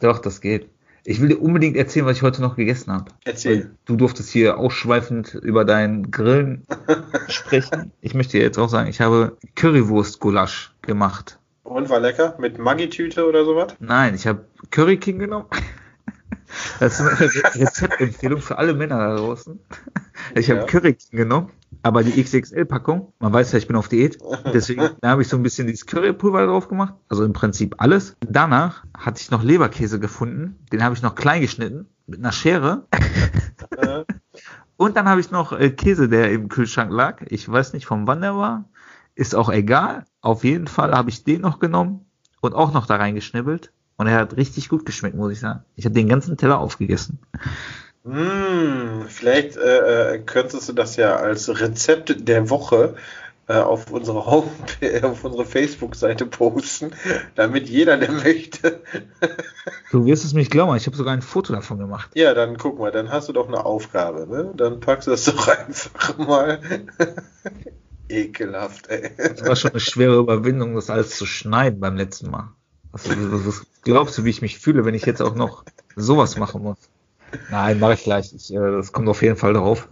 [0.00, 0.68] Doch, das geht.
[1.04, 3.12] Ich will dir unbedingt erzählen, was ich heute noch gegessen habe.
[3.24, 3.70] Erzähl.
[3.84, 6.66] Du durftest hier ausschweifend über dein Grillen
[7.28, 7.92] sprechen.
[8.00, 11.38] Ich möchte dir jetzt auch sagen, ich habe Currywurst-Gulasch gemacht.
[11.62, 12.34] Und war lecker?
[12.40, 13.76] Mit Maggi-Tüte oder sowas?
[13.78, 15.46] Nein, ich habe Curry King genommen.
[16.78, 19.60] Das ist eine Re Rezeptempfehlung für alle Männer da draußen.
[20.34, 20.66] Ich habe Ja.
[20.66, 21.50] Curry King genommen,
[21.82, 23.12] aber die XXL-Packung.
[23.20, 24.18] Man weiß ja, ich bin auf Diät.
[24.52, 26.94] Deswegen habe ich so ein bisschen dieses Currypulver drauf gemacht.
[27.08, 28.16] Also im Prinzip alles.
[28.20, 30.58] Danach hatte ich noch Leberkäse gefunden.
[30.72, 32.86] Den habe ich noch klein geschnitten mit einer Schere.
[33.76, 34.04] Äh,
[34.76, 37.22] Und dann habe ich noch äh, Käse, der im Kühlschrank lag.
[37.28, 38.64] Ich weiß nicht, von wann der war.
[39.14, 40.04] Ist auch egal.
[40.22, 42.06] Auf jeden Fall habe ich den noch genommen
[42.40, 43.72] und auch noch da reingeschnibbelt.
[44.00, 45.62] Und er hat richtig gut geschmeckt, muss ich sagen.
[45.76, 47.18] Ich habe den ganzen Teller aufgegessen.
[48.02, 52.94] Hm, vielleicht äh, äh, könntest du das ja als Rezept der Woche
[53.46, 56.92] äh, auf unsere Homepage, auf unsere Facebook-Seite posten,
[57.34, 58.80] damit jeder, der möchte.
[59.90, 62.10] Du wirst es mir nicht glauben, ich habe sogar ein Foto davon gemacht.
[62.14, 64.50] ja, dann guck mal, dann hast du doch eine Aufgabe, ne?
[64.56, 66.58] Dann packst du das doch einfach mal.
[68.08, 69.10] Ekelhaft, ey.
[69.18, 72.54] Das war schon eine schwere Überwindung, das alles zu schneiden beim letzten Mal.
[72.92, 75.64] Was, was, was glaubst du, wie ich mich fühle, wenn ich jetzt auch noch
[75.96, 76.78] sowas machen muss?
[77.50, 78.32] Nein, mache ich gleich.
[78.34, 79.88] Ich, äh, das kommt auf jeden Fall drauf.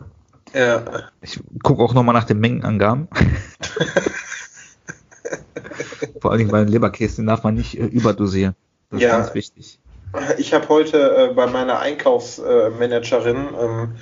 [0.55, 0.83] Ja,
[1.21, 3.07] Ich gucke auch nochmal nach den Mengenangaben.
[6.21, 8.55] Vor allen Dingen bei den Leberkäse, den darf man nicht äh, überdosieren.
[8.91, 9.19] Das ist Ja.
[9.19, 9.79] ganz wichtig.
[10.39, 13.97] ich habe heute äh, bei meiner Einkaufsmanagerin ähm,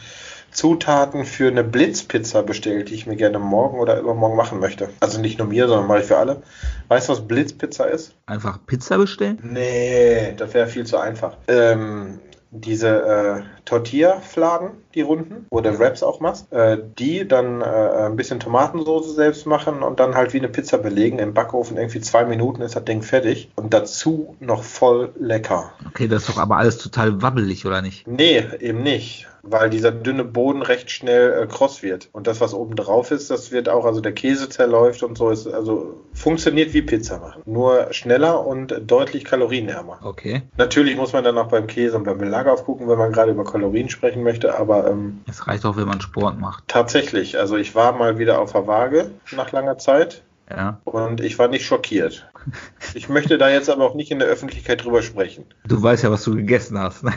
[0.56, 4.88] Zutaten für eine Blitzpizza bestellt, die ich mir gerne morgen oder übermorgen machen möchte.
[5.00, 6.42] Also nicht nur mir, sondern ich für alle.
[6.88, 8.14] Weißt du, was Blitzpizza ist?
[8.24, 9.38] Einfach Pizza bestellen?
[9.42, 11.36] Nee, das wäre viel zu einfach.
[11.48, 17.64] Ähm, diese äh, Tortilla-Fladen, die runden, wo du Wraps auch machst, äh, die dann äh,
[17.64, 21.76] ein bisschen Tomatensauce selbst machen und dann halt wie eine Pizza belegen im Backofen.
[21.76, 25.72] Irgendwie zwei Minuten ist das Ding fertig und dazu noch voll lecker.
[25.88, 28.06] Okay, das ist doch aber alles total wabbelig, oder nicht?
[28.06, 32.08] Nee, eben nicht, weil dieser dünne Boden recht schnell äh, kross wird.
[32.12, 35.30] Und das, was oben drauf ist, das wird auch, also der Käse zerläuft und so,
[35.30, 37.42] ist also funktioniert wie Pizza machen.
[37.46, 39.98] Nur schneller und deutlich kalorienärmer.
[40.02, 40.42] Okay.
[40.56, 43.44] Natürlich muss man dann auch beim Käse und beim Belag aufgucken, wenn man gerade über
[43.56, 46.64] Kalorien sprechen möchte, aber ähm, Es reicht auch, wenn man Sport macht.
[46.68, 50.80] tatsächlich, also ich war mal wieder auf der Waage nach langer Zeit Ja.
[50.84, 52.28] und ich war nicht schockiert.
[52.94, 55.46] Ich möchte da jetzt aber auch nicht in der Öffentlichkeit drüber sprechen.
[55.66, 57.02] Du weißt ja, was du gegessen hast.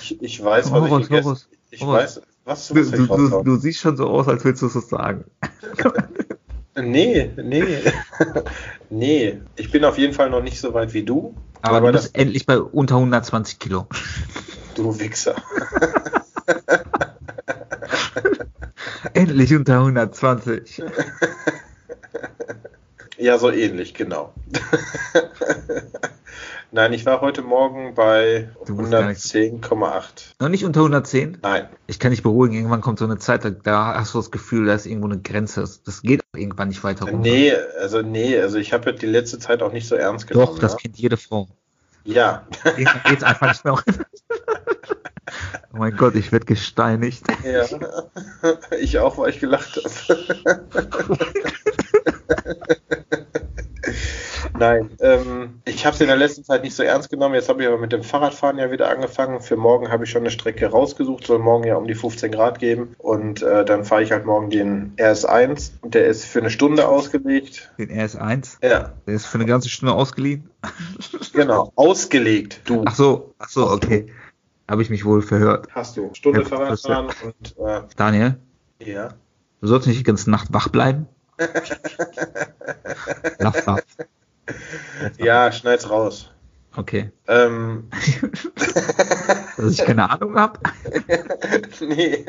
[0.00, 1.96] Ich, ich weiß, was Hau ich gegessen raus, Ich hau raus.
[1.96, 5.24] weiß, was Du, du, du, du siehst schon so aus, als willst du es sagen.
[6.78, 7.64] Nee, nee.
[8.90, 11.34] nee, ich bin auf jeden Fall noch nicht so weit wie du.
[11.66, 13.86] Aber, Aber du bist endlich bei unter 120 Kilo.
[14.74, 15.34] du Wichser.
[19.14, 20.82] Endlich unter 120.
[23.18, 24.34] Ja, so ähnlich, genau.
[26.72, 30.34] Nein, ich war heute Morgen bei Du bist gar nicht- 110,8.
[30.40, 31.38] Noch nicht unter 110?
[31.42, 31.68] Nein.
[31.86, 34.74] Ich kann dich beruhigen, irgendwann kommt so eine Zeit, da- hast du das Gefühl, da
[34.74, 35.60] ist irgendwo eine Grenze.
[35.84, 37.18] Das- geht auch irgendwann nicht weiter runter.
[37.20, 40.46] Nee, also nee, also ich habe die letzte Zeit auch nicht so ernst genommen.
[40.46, 40.78] Doch, das ne?
[40.82, 41.48] kennt jede Frau.
[42.04, 43.74] Ja, Irgendwann geht's einfach nicht mehr.
[45.72, 47.24] oh mein Gott, ich werde gesteinigt.
[47.44, 47.64] ja.
[48.78, 50.66] Ich auch, weil ich gelacht habe.
[54.58, 57.34] Nein, ähm, ich habe es in der letzten Zeit nicht so ernst genommen.
[57.34, 59.40] Jetzt habe ich aber mit dem Fahrradfahren ja wieder angefangen.
[59.40, 61.26] Für morgen habe ich schon eine Strecke rausgesucht.
[61.26, 62.94] Soll morgen ja um die 15 Grad geben.
[62.98, 65.72] Und äh, dann fahre ich halt morgen den RS1.
[65.84, 67.70] Der ist für eine Stunde ausgelegt.
[67.78, 68.58] Den RS1?
[68.62, 68.92] Ja.
[69.06, 70.50] Der ist für eine ganze Stunde ausgeliehen?
[71.32, 72.62] Genau, ausgelegt.
[72.64, 72.82] Du.
[72.86, 74.06] Ach so, ach so, okay.
[74.68, 75.68] Habe ich mich wohl verhört.
[75.70, 76.10] Hast du.
[76.14, 77.58] Stunde ja, Fahrradfahren und.
[77.58, 78.36] Äh, Daniel?
[78.78, 79.10] Ja.
[79.60, 81.06] Du sollst nicht die ganze Nacht wach bleiben?
[83.38, 83.54] Lach
[85.20, 85.26] ab.
[85.26, 86.30] Ja, schneid's raus.
[86.76, 87.10] Okay.
[87.26, 87.88] Ähm.
[89.56, 90.60] dass ich keine Ahnung habe?
[91.80, 92.24] nee.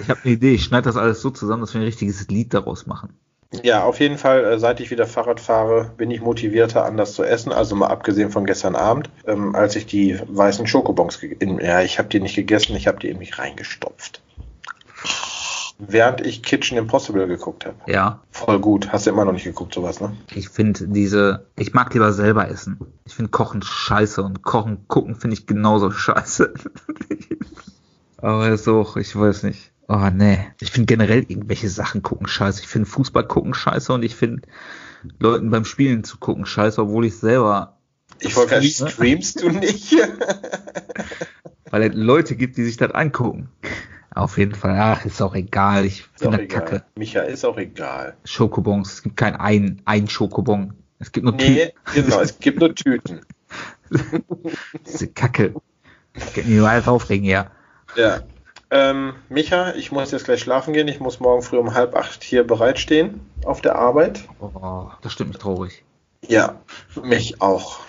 [0.00, 0.54] Ich habe eine Idee.
[0.54, 3.14] Ich schneide das alles so zusammen, dass wir ein richtiges Lied daraus machen.
[3.62, 7.22] Ja, auf jeden Fall, äh, seit ich wieder Fahrrad fahre, bin ich motivierter, anders zu
[7.22, 7.52] essen.
[7.52, 11.20] Also mal abgesehen von gestern Abend, ähm, als ich die weißen Schokobons,
[11.60, 14.23] ja, ich habe die nicht gegessen, ich habe die in mich reingestopft
[15.78, 17.76] während ich Kitchen Impossible geguckt habe.
[17.86, 18.20] Ja.
[18.30, 18.92] Voll gut.
[18.92, 20.16] Hast du immer noch nicht geguckt, sowas, ne?
[20.34, 22.78] Ich finde diese, ich mag lieber selber essen.
[23.04, 26.54] Ich finde Kochen scheiße und Kochen gucken finde ich genauso scheiße.
[28.18, 29.72] Aber so, ich weiß nicht.
[29.88, 30.38] Oh nee.
[30.60, 32.62] Ich finde generell irgendwelche Sachen gucken scheiße.
[32.62, 34.42] Ich finde Fußball gucken scheiße und ich finde
[35.18, 37.78] Leuten beim Spielen zu gucken scheiße, obwohl ich selber.
[38.20, 39.92] Ich wollte gerade, streamst du nicht?
[41.70, 43.48] Weil es Leute gibt, die sich das angucken.
[44.14, 44.76] Auf jeden Fall.
[44.78, 45.84] Ach, ist auch egal.
[45.84, 46.84] Ich finde das kacke.
[46.94, 48.16] Micha, ist auch egal.
[48.24, 48.92] Schokobons.
[48.94, 50.74] Es gibt kein ein, ein Schokobon.
[51.00, 52.04] Es gibt nur nee, Tüten.
[52.04, 53.20] genau, es gibt nur Tüten.
[54.86, 55.54] Diese Kacke.
[56.14, 57.50] Ich kann mich nur alles aufregen, ja.
[57.96, 58.20] Ja.
[58.70, 60.88] Ähm, Micha, ich muss jetzt gleich schlafen gehen.
[60.88, 64.24] Ich muss morgen früh um halb acht hier bereitstehen auf der Arbeit.
[64.40, 65.84] Oh, das stimmt mich traurig.
[66.26, 66.60] Ja,
[67.02, 67.80] mich auch.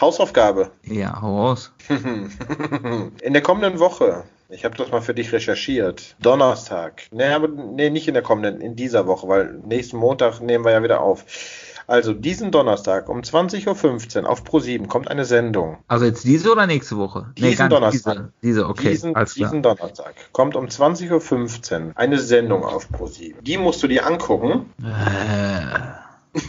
[0.00, 0.70] Hausaufgabe.
[0.84, 1.72] Ja, hau raus.
[3.22, 4.24] In der kommenden Woche
[4.54, 6.16] ich habe das mal für dich recherchiert.
[6.20, 7.02] Donnerstag.
[7.10, 10.72] Nee, aber nee, nicht in der kommenden, in dieser Woche, weil nächsten Montag nehmen wir
[10.72, 11.24] ja wieder auf.
[11.86, 15.76] Also diesen Donnerstag um 20.15 Uhr auf Pro7 kommt eine Sendung.
[15.86, 17.32] Also jetzt diese oder nächste Woche?
[17.36, 18.14] Diesen nee, Donnerstag.
[18.14, 18.90] Diese, diese okay.
[18.90, 23.34] Diesen, diesen Donnerstag kommt um 20.15 Uhr eine Sendung auf Pro7.
[23.42, 24.72] Die musst du dir angucken.
[24.82, 25.78] Äh.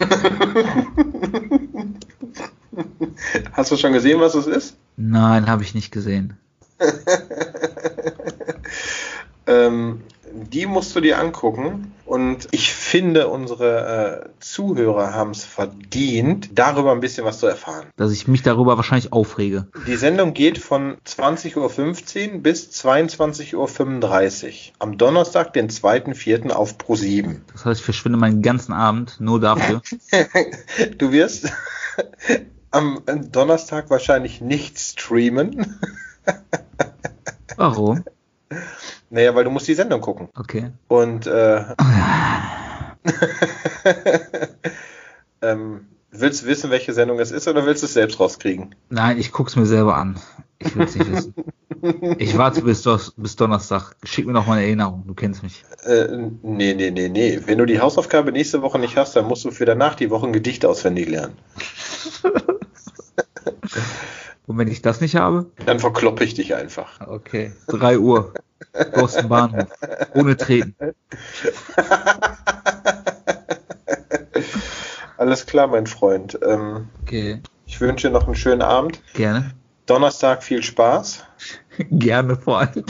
[3.52, 4.78] Hast du schon gesehen, was es ist?
[4.96, 6.38] Nein, habe ich nicht gesehen.
[9.48, 11.94] ähm, die musst du dir angucken.
[12.06, 17.88] Und ich finde, unsere äh, Zuhörer haben es verdient, darüber ein bisschen was zu erfahren.
[17.96, 19.68] Dass ich mich darüber wahrscheinlich aufrege.
[19.88, 24.74] Die Sendung geht von 20.15 Uhr bis 22.35 Uhr.
[24.80, 26.52] Am Donnerstag, den 2.4.
[26.52, 27.44] auf Pro 7.
[27.54, 29.82] Das heißt, ich verschwinde meinen ganzen Abend nur dafür.
[30.98, 31.50] du wirst
[32.72, 35.80] am Donnerstag wahrscheinlich nicht streamen.
[37.58, 38.04] Warum?
[39.10, 40.30] Naja, weil du musst die Sendung gucken.
[40.36, 40.72] Okay.
[40.88, 41.62] Und äh,
[45.42, 48.76] ähm, willst du wissen, welche Sendung es ist oder willst du es selbst rauskriegen?
[48.90, 50.20] Nein, ich guck's mir selber an.
[50.60, 51.34] Ich will es nicht wissen.
[52.18, 52.84] Ich warte bis,
[53.16, 53.96] bis Donnerstag.
[54.04, 55.04] Schick mir noch mal eine Erinnerung.
[55.06, 55.64] Du kennst mich.
[55.84, 56.08] Äh,
[56.42, 57.40] nee, nee, nee, nee.
[57.46, 60.26] Wenn du die Hausaufgabe nächste Woche nicht hast, dann musst du für danach die Woche
[60.26, 61.38] ein Gedicht auswendig lernen.
[64.48, 65.52] Und wenn ich das nicht habe?
[65.66, 67.00] Dann verkloppe ich dich einfach.
[67.08, 67.52] Okay.
[67.68, 68.34] 3 Uhr.
[68.94, 69.70] Boston Bahnhof.
[70.14, 70.76] Ohne Treten.
[75.18, 76.38] Alles klar, mein Freund.
[76.46, 77.42] Ähm, okay.
[77.66, 79.02] Ich wünsche dir noch einen schönen Abend.
[79.14, 79.56] Gerne.
[79.86, 81.24] Donnerstag viel Spaß.
[81.90, 82.86] Gerne vor allem.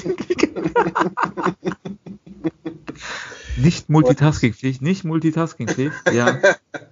[3.57, 5.93] nicht multitaskingfähig, nicht multitaskingfähig.
[6.11, 6.37] Ja.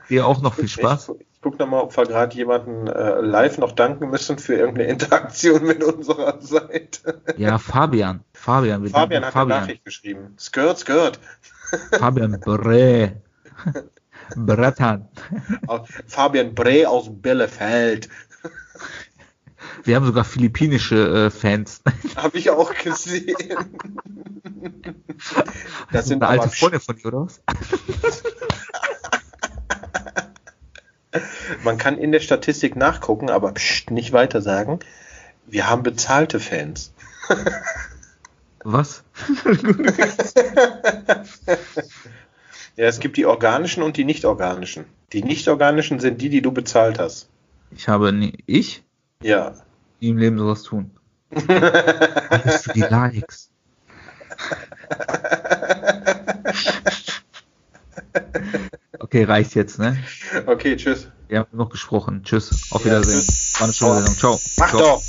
[0.09, 1.11] Dir auch noch viel Spaß.
[1.43, 5.83] Gucke nochmal, ob wir gerade jemanden äh, live noch danken müssen für irgendeine Interaktion mit
[5.83, 7.21] unserer Seite.
[7.37, 8.23] Ja, Fabian.
[8.33, 9.51] Fabian, Fabian hat Fabian.
[9.51, 10.35] eine Nachricht geschrieben.
[10.39, 11.19] Skirt, skirt.
[11.99, 13.21] Fabian Bre.
[14.35, 15.09] Bratan.
[16.07, 18.07] Fabian Bre aus Bielefeld.
[19.83, 21.81] Wir haben sogar philippinische äh, Fans.
[22.15, 23.35] Habe ich auch gesehen.
[25.91, 27.41] Das sind eine alte Freunde von dir, oder was?
[31.63, 34.79] Man kann in der Statistik nachgucken, aber pst, nicht weiter sagen.
[35.45, 36.93] Wir haben bezahlte Fans.
[38.63, 39.03] Was?
[42.75, 44.85] ja, es gibt die organischen und die nicht organischen.
[45.11, 47.29] Die nicht organischen sind die, die du bezahlt hast.
[47.71, 48.43] Ich habe nie.
[48.45, 48.83] Ich?
[49.21, 49.53] Ja.
[49.99, 50.91] Nie im Leben sowas tun.
[51.47, 53.49] Alles für die Likes.
[59.03, 60.01] Okay, reicht jetzt, ne?
[60.45, 61.09] Okay, tschüss.
[61.27, 62.23] Wir haben noch gesprochen.
[62.23, 62.71] Tschüss.
[62.71, 63.19] Auf Wiedersehen.
[63.19, 64.15] Ja, War eine schöne Sendung.
[64.17, 64.39] Ciao.
[64.57, 64.79] Mach Ciao.
[64.79, 65.01] doch.